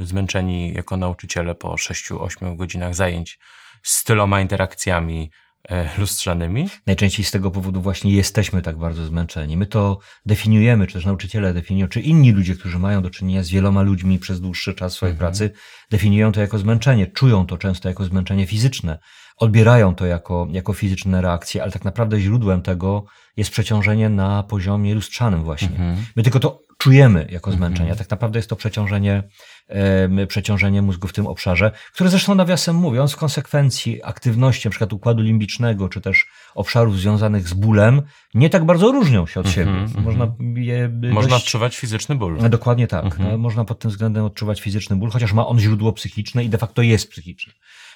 zmęczeni 0.03 0.73
jako 0.73 0.97
nauczyciele 0.97 1.55
po 1.55 1.75
6-8 1.75 2.55
godzinach 2.55 2.95
zajęć 2.95 3.39
z 3.83 4.03
tyloma 4.03 4.41
interakcjami 4.41 5.31
e, 5.69 5.89
lustrzanymi? 5.97 6.69
Najczęściej 6.87 7.25
z 7.25 7.31
tego 7.31 7.51
powodu 7.51 7.81
właśnie 7.81 8.13
jesteśmy 8.13 8.61
tak 8.61 8.77
bardzo 8.77 9.05
zmęczeni. 9.05 9.57
My 9.57 9.65
to 9.65 9.99
definiujemy, 10.25 10.87
czy 10.87 10.93
też 10.93 11.05
nauczyciele 11.05 11.53
definiują, 11.53 11.87
czy 11.87 12.01
inni 12.01 12.31
ludzie, 12.31 12.55
którzy 12.55 12.79
mają 12.79 13.01
do 13.01 13.09
czynienia 13.09 13.43
z 13.43 13.49
wieloma 13.49 13.81
ludźmi 13.81 14.19
przez 14.19 14.41
dłuższy 14.41 14.73
czas 14.73 14.93
swojej 14.93 15.13
mhm. 15.13 15.29
pracy, 15.31 15.51
definiują 15.91 16.31
to 16.31 16.41
jako 16.41 16.57
zmęczenie, 16.57 17.07
czują 17.07 17.45
to 17.45 17.57
często 17.57 17.89
jako 17.89 18.05
zmęczenie 18.05 18.47
fizyczne 18.47 18.99
odbierają 19.41 19.95
to 19.95 20.05
jako, 20.05 20.47
jako 20.51 20.73
fizyczne 20.73 21.21
reakcje, 21.21 21.63
ale 21.63 21.71
tak 21.71 21.85
naprawdę 21.85 22.19
źródłem 22.19 22.61
tego 22.61 23.05
jest 23.37 23.51
przeciążenie 23.51 24.09
na 24.09 24.43
poziomie 24.43 24.95
lustrzanym 24.95 25.43
właśnie. 25.43 25.69
Mhm. 25.69 26.05
My 26.15 26.23
tylko 26.23 26.39
to 26.39 26.61
czujemy 26.77 27.27
jako 27.29 27.51
zmęczenie, 27.51 27.89
mhm. 27.89 27.97
tak 27.97 28.11
naprawdę 28.11 28.39
jest 28.39 28.49
to 28.49 28.55
przeciążenie, 28.55 29.23
e, 29.67 30.27
przeciążenie 30.27 30.81
mózgu 30.81 31.07
w 31.07 31.13
tym 31.13 31.27
obszarze, 31.27 31.71
które 31.93 32.09
zresztą 32.09 32.35
nawiasem 32.35 32.75
mówiąc 32.75 33.11
w 33.11 33.15
konsekwencji 33.15 34.03
aktywności 34.03 34.67
np. 34.67 34.87
układu 34.91 35.23
limbicznego, 35.23 35.89
czy 35.89 36.01
też 36.01 36.25
obszarów 36.55 36.99
związanych 36.99 37.47
z 37.47 37.53
bólem, 37.53 38.01
nie 38.33 38.49
tak 38.49 38.65
bardzo 38.65 38.91
różnią 38.91 39.27
się 39.27 39.39
od 39.39 39.45
mhm, 39.45 39.55
siebie. 39.55 39.79
Mhm. 39.79 40.05
Można 40.05 40.31
je 40.55 40.89
Można 40.89 41.29
dość... 41.29 41.45
odczuwać 41.45 41.77
fizyczny 41.77 42.15
ból. 42.15 42.49
Dokładnie 42.49 42.87
tak. 42.87 43.05
Mhm. 43.05 43.39
Można 43.39 43.65
pod 43.65 43.79
tym 43.79 43.91
względem 43.91 44.25
odczuwać 44.25 44.61
fizyczny 44.61 44.95
ból, 44.95 45.09
chociaż 45.09 45.33
ma 45.33 45.47
on 45.47 45.59
źródło 45.59 45.93
psychiczne 45.93 46.43
i 46.43 46.49
de 46.49 46.57
facto 46.57 46.81
jest 46.81 47.09
psychiczny. 47.09 47.53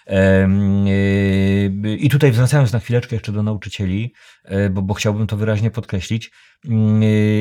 Yy, 0.07 1.97
I 1.97 2.09
tutaj 2.09 2.31
wracając 2.31 2.73
na 2.73 2.79
chwileczkę 2.79 3.15
jeszcze 3.15 3.31
do 3.31 3.43
nauczycieli, 3.43 4.13
e, 4.43 4.69
bo, 4.69 4.81
bo 4.81 4.93
chciałbym 4.93 5.27
to 5.27 5.37
wyraźnie 5.37 5.71
podkreślić, 5.71 6.31
yy, 6.63 6.75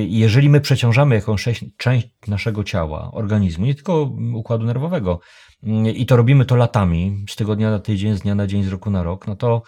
jeżeli 0.09 0.49
my 0.49 0.61
przeciążamy 0.61 1.15
jakąś 1.15 1.65
część 1.77 2.09
naszego 2.29 2.65
ciała, 2.65 3.11
organizmu, 3.13 3.67
nie 3.67 3.75
tylko 3.75 4.17
układu 4.35 4.65
nerwowego, 4.65 5.21
yy, 5.63 5.93
i 5.93 6.07
to 6.07 6.17
robimy 6.17 6.45
to 6.45 6.57
latami, 6.57 7.25
z 7.31 7.37
tygodnia 7.37 7.71
na 7.71 7.79
tydzień, 7.79 8.17
z 8.17 8.21
dnia 8.21 8.35
na 8.35 8.47
dzień, 8.47 8.65
z 8.65 8.69
roku 8.69 8.91
na 8.91 9.03
rok, 9.03 9.27
no 9.27 9.37
to 9.37 9.63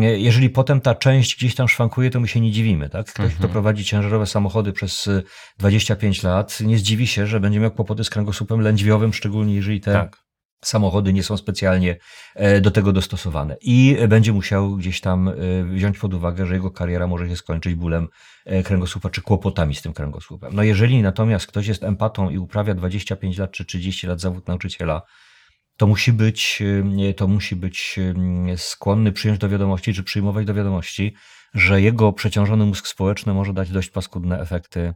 jeżeli 0.00 0.50
potem 0.50 0.80
ta 0.80 0.94
część 0.94 1.36
gdzieś 1.36 1.54
tam 1.54 1.68
szwankuje, 1.68 2.10
to 2.10 2.20
my 2.20 2.28
się 2.28 2.40
nie 2.40 2.50
dziwimy. 2.50 2.88
Tak? 2.88 3.06
Ktoś, 3.06 3.24
mhm. 3.24 3.38
kto 3.38 3.48
prowadzi 3.48 3.84
ciężarowe 3.84 4.26
samochody 4.26 4.72
przez 4.72 5.08
25 5.58 6.22
lat, 6.22 6.60
nie 6.60 6.78
zdziwi 6.78 7.06
się, 7.06 7.26
że 7.26 7.40
będzie 7.40 7.60
miał 7.60 7.70
kłopoty 7.70 8.04
z 8.04 8.10
kręgosłupem 8.10 8.60
lędźwiowym, 8.60 9.12
szczególnie 9.12 9.54
jeżeli 9.54 9.80
te 9.80 9.92
tak 9.92 10.21
samochody 10.64 11.12
nie 11.12 11.22
są 11.22 11.36
specjalnie 11.36 11.96
e, 12.34 12.60
do 12.60 12.70
tego 12.70 12.92
dostosowane 12.92 13.56
i 13.60 13.96
będzie 14.08 14.32
musiał 14.32 14.76
gdzieś 14.76 15.00
tam 15.00 15.28
e, 15.28 15.32
wziąć 15.64 15.98
pod 15.98 16.14
uwagę, 16.14 16.46
że 16.46 16.54
jego 16.54 16.70
kariera 16.70 17.06
może 17.06 17.28
się 17.28 17.36
skończyć 17.36 17.74
bólem 17.74 18.08
e, 18.44 18.62
kręgosłupa 18.62 19.10
czy 19.10 19.22
kłopotami 19.22 19.74
z 19.74 19.82
tym 19.82 19.92
kręgosłupem. 19.92 20.54
No 20.54 20.62
jeżeli 20.62 21.02
natomiast 21.02 21.46
ktoś 21.46 21.66
jest 21.66 21.84
empatą 21.84 22.30
i 22.30 22.38
uprawia 22.38 22.74
25 22.74 23.38
lat 23.38 23.50
czy 23.50 23.64
30 23.64 24.06
lat 24.06 24.20
zawód 24.20 24.48
nauczyciela, 24.48 25.02
to 25.76 25.86
musi 25.86 26.12
być, 26.12 26.62
to 27.16 27.28
musi 27.28 27.56
być 27.56 28.00
skłonny 28.56 29.12
przyjąć 29.12 29.40
do 29.40 29.48
wiadomości, 29.48 29.94
czy 29.94 30.02
przyjmować 30.02 30.46
do 30.46 30.54
wiadomości, 30.54 31.14
że 31.54 31.82
jego 31.82 32.12
przeciążony 32.12 32.66
mózg 32.66 32.86
społeczny 32.86 33.34
może 33.34 33.52
dać 33.52 33.70
dość 33.70 33.90
paskudne 33.90 34.40
efekty 34.40 34.94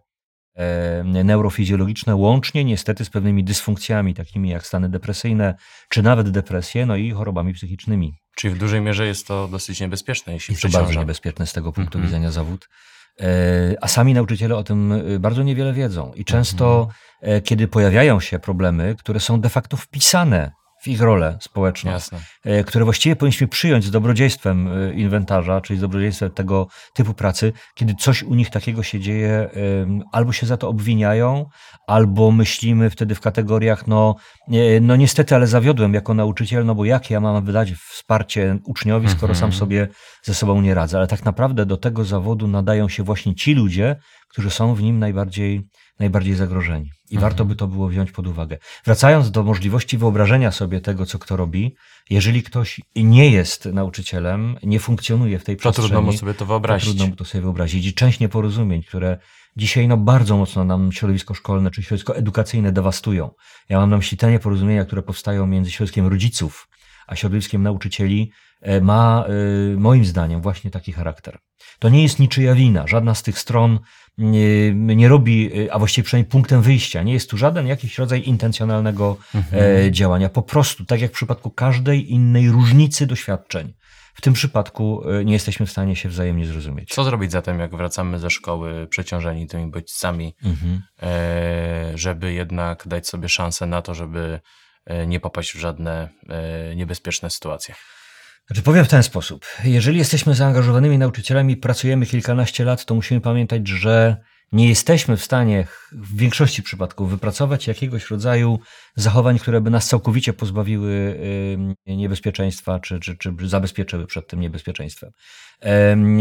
neurofizjologiczne, 1.04 2.16
łącznie 2.16 2.64
niestety 2.64 3.04
z 3.04 3.10
pewnymi 3.10 3.44
dysfunkcjami, 3.44 4.14
takimi 4.14 4.48
jak 4.48 4.66
stany 4.66 4.88
depresyjne, 4.88 5.54
czy 5.88 6.02
nawet 6.02 6.30
depresje, 6.30 6.86
no 6.86 6.96
i 6.96 7.10
chorobami 7.10 7.54
psychicznymi. 7.54 8.14
Czyli 8.36 8.54
w 8.54 8.58
dużej 8.58 8.80
mierze 8.80 9.06
jest 9.06 9.26
to 9.26 9.48
dosyć 9.48 9.80
niebezpieczne, 9.80 10.32
jeśli 10.32 10.52
Jest 10.52 10.62
to 10.62 10.68
bardzo 10.68 11.00
niebezpieczne 11.00 11.46
z 11.46 11.52
tego 11.52 11.72
punktu 11.72 11.98
mm 11.98 12.08
-hmm. 12.08 12.10
widzenia 12.10 12.30
zawód. 12.30 12.68
a 13.80 13.88
sami 13.88 14.14
nauczyciele 14.14 14.56
o 14.56 14.64
tym 14.64 15.02
bardzo 15.20 15.42
niewiele 15.42 15.72
wiedzą. 15.72 16.12
I 16.14 16.24
często, 16.24 16.88
mhm. 17.22 17.42
kiedy 17.42 17.68
pojawiają 17.68 18.20
się 18.20 18.38
problemy, 18.38 18.94
które 18.98 19.20
są 19.20 19.40
de 19.40 19.48
facto 19.48 19.76
wpisane 19.76 20.52
w 20.82 20.88
ich 20.88 21.00
rolę 21.00 21.38
społeczną, 21.40 21.90
Jasne. 21.90 22.20
E, 22.44 22.64
które 22.64 22.84
właściwie 22.84 23.16
powinniśmy 23.16 23.48
przyjąć 23.48 23.84
z 23.84 23.90
dobrodziejstwem 23.90 24.68
e, 24.68 24.92
inwentarza, 24.94 25.60
czyli 25.60 25.78
z 25.78 25.82
dobrodziejstwem 25.82 26.30
tego 26.30 26.66
typu 26.94 27.14
pracy, 27.14 27.52
kiedy 27.74 27.94
coś 27.94 28.22
u 28.22 28.34
nich 28.34 28.50
takiego 28.50 28.82
się 28.82 29.00
dzieje, 29.00 29.50
albo 30.12 30.32
się 30.32 30.46
za 30.46 30.56
to 30.56 30.68
obwiniają, 30.68 31.46
albo 31.86 32.30
myślimy 32.30 32.90
wtedy 32.90 33.14
w 33.14 33.20
kategoriach, 33.20 33.86
no, 33.86 34.14
no 34.80 34.96
niestety, 34.96 35.34
ale 35.34 35.46
zawiodłem 35.46 35.94
jako 35.94 36.14
nauczyciel, 36.14 36.66
no 36.66 36.74
bo 36.74 36.84
jak 36.84 37.10
ja 37.10 37.20
mam 37.20 37.44
wydać 37.44 37.72
wsparcie 37.72 38.58
uczniowi, 38.64 39.08
skoro 39.08 39.34
sam 39.34 39.44
mhm. 39.44 39.58
sobie 39.58 39.88
ze 40.22 40.34
sobą 40.34 40.60
nie 40.60 40.74
radzę. 40.74 40.98
Ale 40.98 41.06
tak 41.06 41.24
naprawdę 41.24 41.66
do 41.66 41.76
tego 41.76 42.04
zawodu 42.04 42.48
nadają 42.48 42.88
się 42.88 43.02
właśnie 43.02 43.34
ci 43.34 43.54
ludzie, 43.54 43.96
którzy 44.28 44.50
są 44.50 44.74
w 44.74 44.82
nim 44.82 44.98
najbardziej 44.98 45.68
najbardziej 45.98 46.34
zagrożeni. 46.34 46.90
I 47.10 47.14
mhm. 47.14 47.20
warto 47.20 47.44
by 47.44 47.56
to 47.56 47.66
było 47.66 47.88
wziąć 47.88 48.12
pod 48.12 48.26
uwagę. 48.26 48.58
Wracając 48.84 49.30
do 49.30 49.42
możliwości 49.42 49.98
wyobrażenia 49.98 50.52
sobie 50.52 50.80
tego, 50.80 51.06
co 51.06 51.18
kto 51.18 51.36
robi, 51.36 51.76
jeżeli 52.10 52.42
ktoś 52.42 52.80
nie 52.96 53.30
jest 53.30 53.64
nauczycielem, 53.64 54.56
nie 54.62 54.80
funkcjonuje 54.80 55.38
w 55.38 55.44
tej 55.44 55.56
to 55.56 55.60
przestrzeni, 55.60 55.88
trudno 55.88 56.12
mu 56.12 56.18
sobie 56.18 56.34
to 56.34 56.46
wyobrazić. 56.46 56.88
To 56.88 56.90
trudno 56.90 57.06
mu 57.06 57.16
to 57.16 57.24
sobie 57.24 57.42
wyobrazić. 57.42 57.86
I 57.86 57.94
część 57.94 58.20
nieporozumień, 58.20 58.82
które 58.82 59.18
dzisiaj 59.56 59.88
no, 59.88 59.96
bardzo 59.96 60.36
mocno 60.36 60.64
nam 60.64 60.92
środowisko 60.92 61.34
szkolne 61.34 61.70
czy 61.70 61.82
środowisko 61.82 62.16
edukacyjne 62.16 62.72
dewastują. 62.72 63.30
Ja 63.68 63.78
mam 63.78 63.90
na 63.90 63.96
myśli 63.96 64.18
te 64.18 64.30
nieporozumienia, 64.30 64.84
które 64.84 65.02
powstają 65.02 65.46
między 65.46 65.70
środowiskiem 65.70 66.06
rodziców 66.06 66.68
a 67.06 67.16
środowiskiem 67.16 67.62
nauczycieli, 67.62 68.32
e, 68.60 68.80
ma 68.80 69.24
e, 69.74 69.76
moim 69.76 70.04
zdaniem 70.04 70.40
właśnie 70.40 70.70
taki 70.70 70.92
charakter. 70.92 71.38
To 71.78 71.88
nie 71.88 72.02
jest 72.02 72.18
niczyja 72.18 72.54
wina. 72.54 72.86
Żadna 72.86 73.14
z 73.14 73.22
tych 73.22 73.38
stron 73.38 73.78
nie, 74.18 74.96
nie 74.96 75.08
robi, 75.08 75.50
a 75.70 75.78
właściwie 75.78 76.04
przynajmniej 76.04 76.30
punktem 76.30 76.62
wyjścia, 76.62 77.02
nie 77.02 77.12
jest 77.12 77.30
tu 77.30 77.36
żaden 77.36 77.66
jakiś 77.66 77.98
rodzaj 77.98 78.22
intencjonalnego 78.22 79.16
mhm. 79.34 79.86
E, 79.86 79.92
działania. 79.92 80.28
Po 80.28 80.42
prostu, 80.42 80.84
tak 80.84 81.00
jak 81.00 81.10
w 81.10 81.14
przypadku 81.14 81.50
każdej 81.50 82.12
innej 82.12 82.50
różnicy 82.50 83.06
doświadczeń, 83.06 83.74
w 84.14 84.20
tym 84.20 84.32
przypadku 84.32 85.10
e, 85.10 85.24
nie 85.24 85.32
jesteśmy 85.32 85.66
w 85.66 85.70
stanie 85.70 85.96
się 85.96 86.08
wzajemnie 86.08 86.46
zrozumieć. 86.46 86.94
Co 86.94 87.04
zrobić 87.04 87.32
zatem, 87.32 87.60
jak 87.60 87.76
wracamy 87.76 88.18
ze 88.18 88.30
szkoły 88.30 88.86
przeciążeni 88.86 89.46
tymi 89.46 89.70
bodźcami, 89.70 90.36
mhm. 90.44 90.82
E, 91.02 91.98
żeby 91.98 92.32
jednak 92.32 92.88
dać 92.88 93.08
sobie 93.08 93.28
szansę 93.28 93.66
na 93.66 93.82
to, 93.82 93.94
żeby 93.94 94.40
nie 95.06 95.20
popaść 95.20 95.52
w 95.52 95.58
żadne 95.58 96.08
niebezpieczne 96.76 97.30
sytuacje? 97.30 97.74
Znaczy 98.46 98.62
powiem 98.62 98.84
w 98.84 98.88
ten 98.88 99.02
sposób. 99.02 99.46
Jeżeli 99.64 99.98
jesteśmy 99.98 100.34
zaangażowanymi 100.34 100.98
nauczycielami, 100.98 101.56
pracujemy 101.56 102.06
kilkanaście 102.06 102.64
lat, 102.64 102.84
to 102.84 102.94
musimy 102.94 103.20
pamiętać, 103.20 103.68
że 103.68 104.16
nie 104.52 104.68
jesteśmy 104.68 105.16
w 105.16 105.24
stanie 105.24 105.66
w 105.92 106.16
większości 106.16 106.62
przypadków 106.62 107.10
wypracować 107.10 107.66
jakiegoś 107.66 108.10
rodzaju 108.10 108.58
zachowań, 108.96 109.38
które 109.38 109.60
by 109.60 109.70
nas 109.70 109.88
całkowicie 109.88 110.32
pozbawiły 110.32 111.20
niebezpieczeństwa, 111.86 112.80
czy, 112.80 113.00
czy, 113.00 113.16
czy 113.16 113.34
zabezpieczyły 113.42 114.06
przed 114.06 114.28
tym 114.28 114.40
niebezpieczeństwem. 114.40 115.10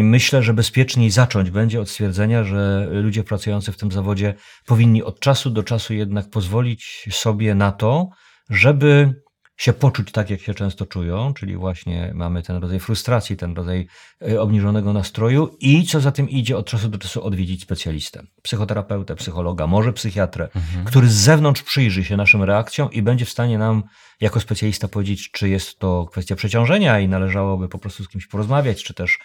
Myślę, 0.04 0.44
że 0.44 0.54
bezpieczniej 0.54 1.12
zacząć 1.12 1.52
będzie 1.52 1.82
od 1.82 1.90
stwierdzenia, 1.90 2.44
że 2.44 2.88
ludzie 2.92 3.24
pracujący 3.24 3.72
w 3.72 3.78
tym 3.78 3.92
zawodzie 3.92 4.34
powinni 4.66 5.04
od 5.04 5.20
czasu 5.20 5.50
do 5.50 5.64
czasu 5.64 5.94
jednak 5.94 6.30
pozwolić 6.30 7.08
sobie 7.12 7.56
na 7.56 7.72
to, 7.72 8.10
żeby 8.50 9.14
się 9.58 9.74
poczuć 9.74 10.12
tak, 10.12 10.30
jak 10.30 10.42
się 10.42 10.54
często 10.54 10.86
czują, 10.86 11.34
czyli 11.34 11.58
właśnie 11.58 12.12
mamy 12.16 12.44
ten 12.44 12.58
rodzaj 12.58 12.80
frustracji, 12.80 13.38
ten 13.38 13.54
rodzaj 13.54 13.88
e, 14.22 14.42
obniżonego 14.42 14.94
nastroju 14.94 15.58
i 15.60 15.86
co 15.86 16.00
za 16.00 16.12
tym 16.12 16.30
idzie, 16.30 16.58
od 16.58 16.68
czasu 16.68 16.90
do 16.90 16.98
czasu 16.98 17.24
odwiedzić 17.24 17.62
specjalistę, 17.62 18.24
psychoterapeutę, 18.42 19.16
psychologa, 19.16 19.68
może 19.68 19.94
psychiatrę, 19.94 20.50
mhm. 20.56 20.86
który 20.86 21.10
z 21.10 21.14
zewnątrz 21.14 21.64
przyjrzy 21.64 22.04
się 22.04 22.18
naszym 22.18 22.44
reakcjom 22.44 22.92
i 22.92 23.02
będzie 23.02 23.26
w 23.26 23.30
stanie 23.30 23.58
nam 23.58 23.84
jako 24.22 24.40
specjalista 24.40 24.88
powiedzieć, 24.88 25.32
czy 25.32 25.50
jest 25.50 25.80
to 25.80 26.08
kwestia 26.12 26.36
przeciążenia 26.36 27.00
i 27.00 27.08
należałoby 27.08 27.70
po 27.70 27.78
prostu 27.78 28.04
z 28.04 28.10
kimś 28.10 28.28
porozmawiać, 28.28 28.84
czy 28.84 28.94
też, 28.94 29.20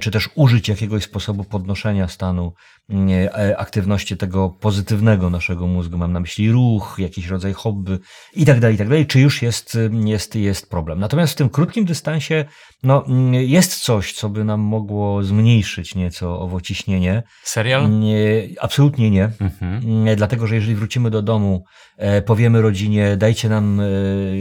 czy 0.00 0.10
też 0.10 0.30
użyć 0.34 0.68
jakiegoś 0.68 1.04
sposobu 1.04 1.44
podnoszenia 1.44 2.08
stanu 2.08 2.52
e, 2.90 3.58
aktywności 3.58 4.16
tego 4.16 4.50
pozytywnego 4.60 5.30
naszego 5.30 5.66
mózgu. 5.66 5.98
Mam 5.98 6.12
na 6.12 6.20
myśli 6.20 6.52
ruch, 6.52 6.96
jakiś 6.98 7.26
rodzaj 7.26 7.52
hobby 7.52 7.98
i 8.34 8.46
tak 8.46 8.60
dalej, 8.60 8.74
i 8.74 8.78
tak 8.78 8.88
dalej. 8.88 9.06
Czy 9.06 9.20
już 9.20 9.42
jest, 9.42 9.78
jest, 10.04 10.34
jest 10.34 10.70
problem. 10.70 10.98
Natomiast 10.98 11.32
w 11.32 11.36
tym 11.36 11.48
krótkim 11.48 11.84
dystansie 11.84 12.44
no, 12.82 13.04
jest 13.30 13.80
coś, 13.80 14.12
co 14.12 14.28
by 14.28 14.44
nam 14.44 14.60
mogło 14.60 15.24
zmniejszyć 15.24 15.94
nieco 15.94 16.40
owo 16.40 16.60
ciśnienie. 16.60 17.22
Serial? 17.42 18.00
Nie, 18.00 18.48
absolutnie 18.60 19.10
nie. 19.10 19.24
Mhm. 19.40 19.82
Dlatego, 20.16 20.46
że 20.46 20.54
jeżeli 20.54 20.74
wrócimy 20.74 21.10
do 21.10 21.22
domu, 21.22 21.64
e, 21.64 21.91
powiemy 22.26 22.62
rodzinie, 22.62 23.16
dajcie 23.16 23.48
nam 23.48 23.80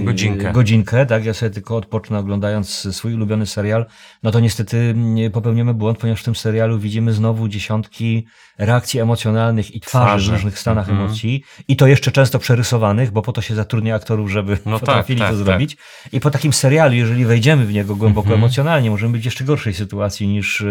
godzinkę. 0.04 0.52
godzinkę, 0.52 1.06
tak? 1.06 1.26
Ja 1.26 1.34
sobie 1.34 1.50
tylko 1.50 1.78
odpocznę 1.78 2.20
oglądając 2.20 2.96
swój 2.96 3.14
ulubiony 3.14 3.46
serial, 3.46 3.86
no 4.24 4.32
to 4.32 4.40
niestety 4.40 4.96
popełnimy 5.34 5.74
błąd, 5.74 5.98
ponieważ 5.98 6.22
w 6.22 6.26
tym 6.26 6.36
serialu 6.36 6.80
widzimy 6.80 7.14
znowu 7.14 7.48
dziesiątki 7.48 8.26
reakcji 8.58 9.00
emocjonalnych 9.00 9.76
i 9.76 9.80
twarzy 9.80 10.32
w 10.32 10.34
różnych 10.34 10.60
stanach 10.60 10.90
mm 10.90 11.02
-hmm. 11.02 11.06
emocji 11.06 11.44
i 11.68 11.76
to 11.76 11.88
jeszcze 11.88 12.12
często 12.12 12.40
przerysowanych, 12.40 13.12
bo 13.12 13.22
po 13.22 13.32
to 13.32 13.42
się 13.42 13.56
zatrudnia 13.56 13.96
aktorów, 13.96 14.32
żeby 14.32 14.58
no 14.66 14.80
tak, 14.80 14.80
potrafili 14.80 15.20
tak, 15.20 15.32
to 15.32 15.38
tak, 15.38 15.46
zrobić. 15.46 15.76
Tak. 15.76 16.14
I 16.14 16.20
po 16.20 16.32
takim 16.32 16.54
serialu, 16.54 16.94
jeżeli 16.94 17.26
wejdziemy 17.26 17.66
w 17.66 17.74
niego 17.74 17.96
głęboko 17.96 18.28
mm 18.28 18.40
-hmm. 18.40 18.44
emocjonalnie, 18.44 18.90
możemy 18.90 19.14
być 19.14 19.22
w 19.22 19.26
jeszcze 19.26 19.44
gorszej 19.44 19.74
sytuacji 19.74 20.28
niż, 20.28 20.64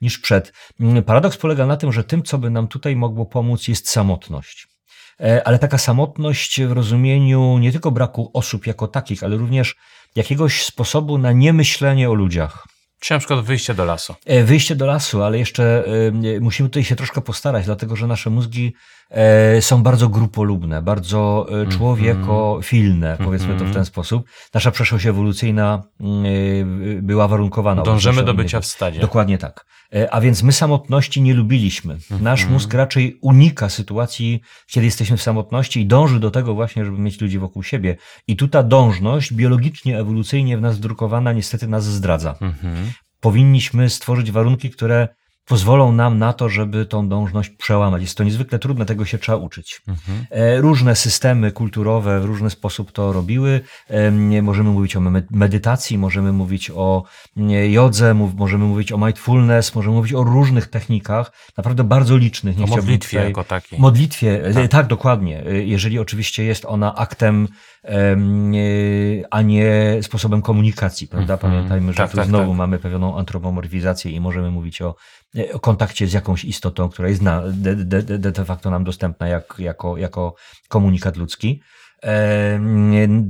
niż 0.00 0.18
przed. 0.18 0.52
Paradoks 1.06 1.36
polega 1.36 1.66
na 1.66 1.76
tym, 1.76 1.92
że 1.92 2.04
tym, 2.04 2.22
co 2.22 2.38
by 2.38 2.50
nam 2.50 2.68
tutaj 2.68 2.96
mogło 2.96 3.26
pomóc, 3.26 3.68
jest 3.68 3.90
samotność. 3.90 4.68
E, 5.20 5.46
ale 5.46 5.58
taka 5.58 5.78
samotność 5.78 6.62
w 6.62 6.72
rozumieniu 6.72 7.58
nie 7.58 7.72
tylko 7.72 7.90
braku 7.90 8.30
osób 8.34 8.66
jako 8.66 8.88
takich, 8.88 9.22
ale 9.22 9.36
również 9.36 9.76
jakiegoś 10.16 10.64
sposobu 10.64 11.18
na 11.18 11.32
niemyślenie 11.32 12.10
o 12.10 12.14
ludziach. 12.14 12.66
Czy 13.00 13.12
na 13.12 13.18
przykład 13.18 13.44
wyjście 13.44 13.74
do 13.74 13.84
lasu? 13.84 14.14
E, 14.26 14.44
wyjście 14.44 14.76
do 14.76 14.86
lasu, 14.86 15.22
ale 15.22 15.38
jeszcze 15.38 15.84
e, 16.36 16.40
musimy 16.40 16.68
tutaj 16.68 16.84
się 16.84 16.96
troszkę 16.96 17.20
postarać, 17.20 17.64
dlatego 17.64 17.96
że 17.96 18.06
nasze 18.06 18.30
mózgi 18.30 18.74
są 19.60 19.82
bardzo 19.82 20.08
grupolubne, 20.08 20.82
bardzo 20.82 21.46
e, 21.48 21.52
mhm. 21.52 21.70
człowiekofilne, 21.70 23.16
powiedzmy 23.24 23.48
to 23.48 23.54
w 23.54 23.58
ten 23.58 23.66
mhm. 23.66 23.84
sposób. 23.84 24.26
Nasza 24.54 24.70
przeszłość 24.70 25.06
ewolucyjna 25.06 25.82
mm, 26.00 26.24
e, 26.98 27.02
była 27.02 27.28
warunkowana. 27.28 27.82
Dążymy 27.82 28.22
do 28.22 28.34
bycia 28.34 28.60
w 28.60 28.66
stadzie. 28.66 29.00
Dokładnie 29.00 29.38
tak. 29.38 29.66
A 30.10 30.20
więc 30.20 30.42
my 30.42 30.52
samotności 30.52 31.22
nie 31.22 31.34
lubiliśmy. 31.34 31.98
Nasz 32.10 32.40
mhm. 32.40 32.52
mózg 32.52 32.74
raczej 32.74 33.18
unika 33.22 33.68
sytuacji, 33.68 34.40
kiedy 34.66 34.86
jesteśmy 34.86 35.16
w 35.16 35.22
samotności 35.22 35.80
i 35.80 35.86
dąży 35.86 36.20
do 36.20 36.30
tego 36.30 36.54
właśnie, 36.54 36.84
żeby 36.84 36.98
mieć 36.98 37.20
ludzi 37.20 37.38
wokół 37.38 37.62
siebie. 37.62 37.96
I 38.26 38.36
tu 38.36 38.48
ta 38.48 38.62
dążność 38.62 39.32
biologicznie, 39.32 39.98
ewolucyjnie 39.98 40.58
w 40.58 40.60
nas 40.60 40.80
drukowana 40.80 41.32
niestety 41.32 41.68
nas 41.68 41.84
zdradza. 41.84 42.34
Powinniśmy 43.20 43.90
stworzyć 43.90 44.30
warunki, 44.30 44.70
które 44.70 45.08
pozwolą 45.48 45.92
nam 45.92 46.18
na 46.18 46.32
to, 46.32 46.48
żeby 46.48 46.86
tą 46.86 47.08
dążność 47.08 47.50
przełamać. 47.50 48.02
Jest 48.02 48.16
to 48.16 48.24
niezwykle 48.24 48.58
trudne, 48.58 48.86
tego 48.86 49.04
się 49.04 49.18
trzeba 49.18 49.38
uczyć. 49.38 49.82
Mhm. 49.88 50.26
E, 50.30 50.60
różne 50.60 50.96
systemy 50.96 51.52
kulturowe 51.52 52.20
w 52.20 52.24
różny 52.24 52.50
sposób 52.50 52.92
to 52.92 53.12
robiły. 53.12 53.60
Możemy 54.42 54.70
mówić 54.70 54.96
o 54.96 55.00
medytacji, 55.30 55.98
możemy 55.98 56.32
mówić 56.32 56.70
o 56.70 57.04
jodze, 57.70 58.14
możemy 58.14 58.64
mówić 58.64 58.92
o 58.92 58.98
mindfulness, 58.98 59.74
możemy 59.74 59.96
mówić 59.96 60.12
o 60.12 60.24
różnych 60.24 60.66
technikach, 60.66 61.32
naprawdę 61.56 61.84
bardzo 61.84 62.16
licznych. 62.16 62.56
Nie 62.56 62.64
o 62.64 62.66
modlitwie 62.66 63.18
tutaj... 63.18 63.28
jako 63.28 63.44
takiej. 63.44 63.78
Modlitwie, 63.78 64.44
e, 64.44 64.54
tak. 64.54 64.70
tak, 64.70 64.86
dokładnie. 64.86 65.46
E, 65.46 65.64
jeżeli 65.64 65.98
oczywiście 65.98 66.44
jest 66.44 66.64
ona 66.64 66.94
aktem 66.94 67.48
a 69.30 69.42
nie 69.42 69.98
sposobem 70.02 70.42
komunikacji, 70.42 71.08
prawda? 71.08 71.34
Mhm. 71.34 71.52
Pamiętajmy, 71.52 71.92
że 71.92 71.96
tak, 71.96 72.10
tu 72.10 72.16
tak, 72.16 72.26
znowu 72.26 72.48
tak. 72.48 72.56
mamy 72.56 72.78
pewną 72.78 73.18
antropomorfizację 73.18 74.10
i 74.10 74.20
możemy 74.20 74.50
mówić 74.50 74.82
o 74.82 74.94
o 75.52 75.60
kontakcie 75.60 76.06
z 76.06 76.12
jakąś 76.12 76.44
istotą, 76.44 76.88
która 76.88 77.08
jest 77.08 77.22
na, 77.22 77.42
de, 77.46 77.76
de, 77.76 78.02
de, 78.02 78.18
de 78.18 78.44
facto 78.44 78.70
nam 78.70 78.84
dostępna 78.84 79.28
jak, 79.28 79.54
jako, 79.58 79.96
jako 79.96 80.34
komunikat 80.68 81.16
ludzki. 81.16 81.62
E, 82.04 82.60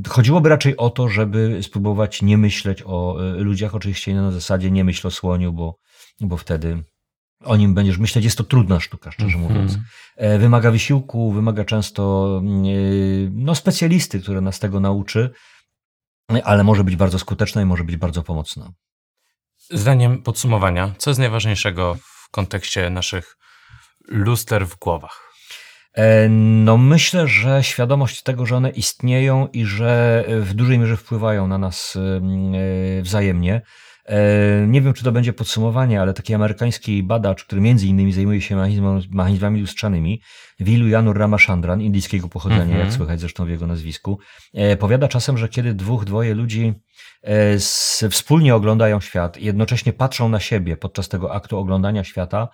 chodziłoby 0.09 0.49
raczej 0.49 0.77
o 0.77 0.91
to, 0.91 1.09
żeby 1.09 1.63
spróbować 1.63 2.23
nie 2.23 2.39
myśleć 2.39 2.83
o 2.87 3.17
e, 3.21 3.33
ludziach, 3.33 3.75
oczywiście 3.75 4.15
na 4.15 4.33
zasadzie 4.33 4.71
nie 4.71 4.85
myśl 4.85 5.07
o 5.07 5.11
słoniu, 5.11 5.53
bo, 5.53 5.79
bo 6.21 6.37
wtedy 6.37 6.83
o 7.45 7.57
nim 7.57 7.75
będziesz 7.75 7.99
myśleć. 7.99 8.25
Jest 8.25 8.39
to 8.39 8.45
trudna 8.45 8.81
sztuka, 8.81 9.11
szczerze 9.11 9.39
mm 9.39 9.49
-hmm. 9.49 9.53
mówiąc. 9.53 9.79
Wymaga 10.39 10.71
wysiłku, 10.71 11.33
wymaga 11.33 11.65
często 11.65 12.43
no, 13.31 13.55
specjalisty, 13.55 14.21
który 14.21 14.41
nas 14.41 14.59
tego 14.59 14.81
nauczy, 14.81 15.31
ale 16.45 16.65
może 16.65 16.85
być 16.85 16.97
bardzo 16.97 17.19
skuteczna 17.19 17.63
i 17.63 17.65
może 17.65 17.85
być 17.85 17.97
bardzo 17.97 18.23
pomocna. 18.23 18.73
Zdaniem 19.71 20.23
podsumowania, 20.23 20.95
co 20.99 21.11
jest 21.11 21.21
najważniejszego 21.21 21.97
w 22.01 22.31
kontekście 22.31 22.91
naszych 22.91 23.37
luster 24.09 24.67
w 24.67 24.79
głowach? 24.79 25.33
E, 25.95 26.29
no, 26.29 26.77
myślę, 26.77 27.29
że 27.29 27.65
świadomość 27.65 28.23
tego, 28.23 28.47
że 28.47 28.57
one 28.57 28.71
istnieją 28.71 29.49
i 29.53 29.65
że 29.65 30.25
w 30.29 30.55
dużej 30.55 30.79
mierze 30.79 30.97
wpływają 30.97 31.49
na 31.49 31.59
nas 31.59 31.97
e, 31.97 33.03
wzajemnie. 33.03 33.63
E, 34.09 34.67
nie 34.67 34.83
wiem, 34.83 34.93
czy 34.95 35.05
to 35.05 35.13
będzie 35.13 35.33
podsumowanie, 35.33 36.01
ale 36.01 36.15
taki 36.15 36.35
amerykański 36.35 37.03
badacz, 37.03 37.45
który 37.45 37.61
między 37.61 37.87
innymi 37.87 38.13
zajmuje 38.13 38.41
się 38.41 38.57
mechanizmami 39.11 39.61
lustrzanymi, 39.61 40.23
Vilu 40.61 40.89
Janur 40.89 41.19
Ramachandran, 41.19 41.83
indyjskiego 41.83 42.29
pochodzenia, 42.29 42.63
mm 42.65 42.77
-hmm. 42.77 42.85
jak 42.85 42.93
słychać 42.93 43.21
zresztą 43.21 43.45
w 43.45 43.49
jego 43.49 43.67
nazwisku, 43.67 44.19
e, 44.55 44.77
powiada 44.77 45.09
czasem, 45.09 45.39
że 45.39 45.49
kiedy 45.49 45.75
dwóch, 45.75 46.05
dwoje 46.05 46.35
ludzi 46.35 46.75
e, 47.23 47.59
wspólnie 48.11 48.55
oglądają 48.55 49.01
świat 49.01 49.39
i 49.39 49.45
jednocześnie 49.45 49.93
patrzą 49.93 50.29
na 50.29 50.41
siebie 50.41 50.77
podczas 50.77 51.09
tego 51.09 51.35
aktu 51.35 51.59
oglądania 51.59 52.05
świata, 52.05 52.49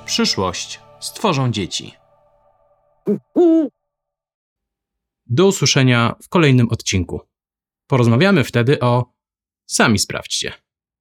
Przyszłość 0.06 0.80
stworzą 1.00 1.50
dzieci. 1.50 1.94
Do 5.26 5.46
usłyszenia 5.46 6.14
w 6.22 6.28
kolejnym 6.28 6.68
odcinku. 6.70 7.20
Porozmawiamy 7.86 8.44
wtedy 8.44 8.80
o. 8.80 9.12
Sami 9.66 9.98
sprawdźcie. 9.98 10.52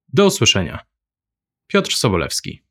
Do 0.08 0.26
usłyszenia. 0.26 0.78
Piotr 1.66 1.92
Sobolewski. 1.94 2.65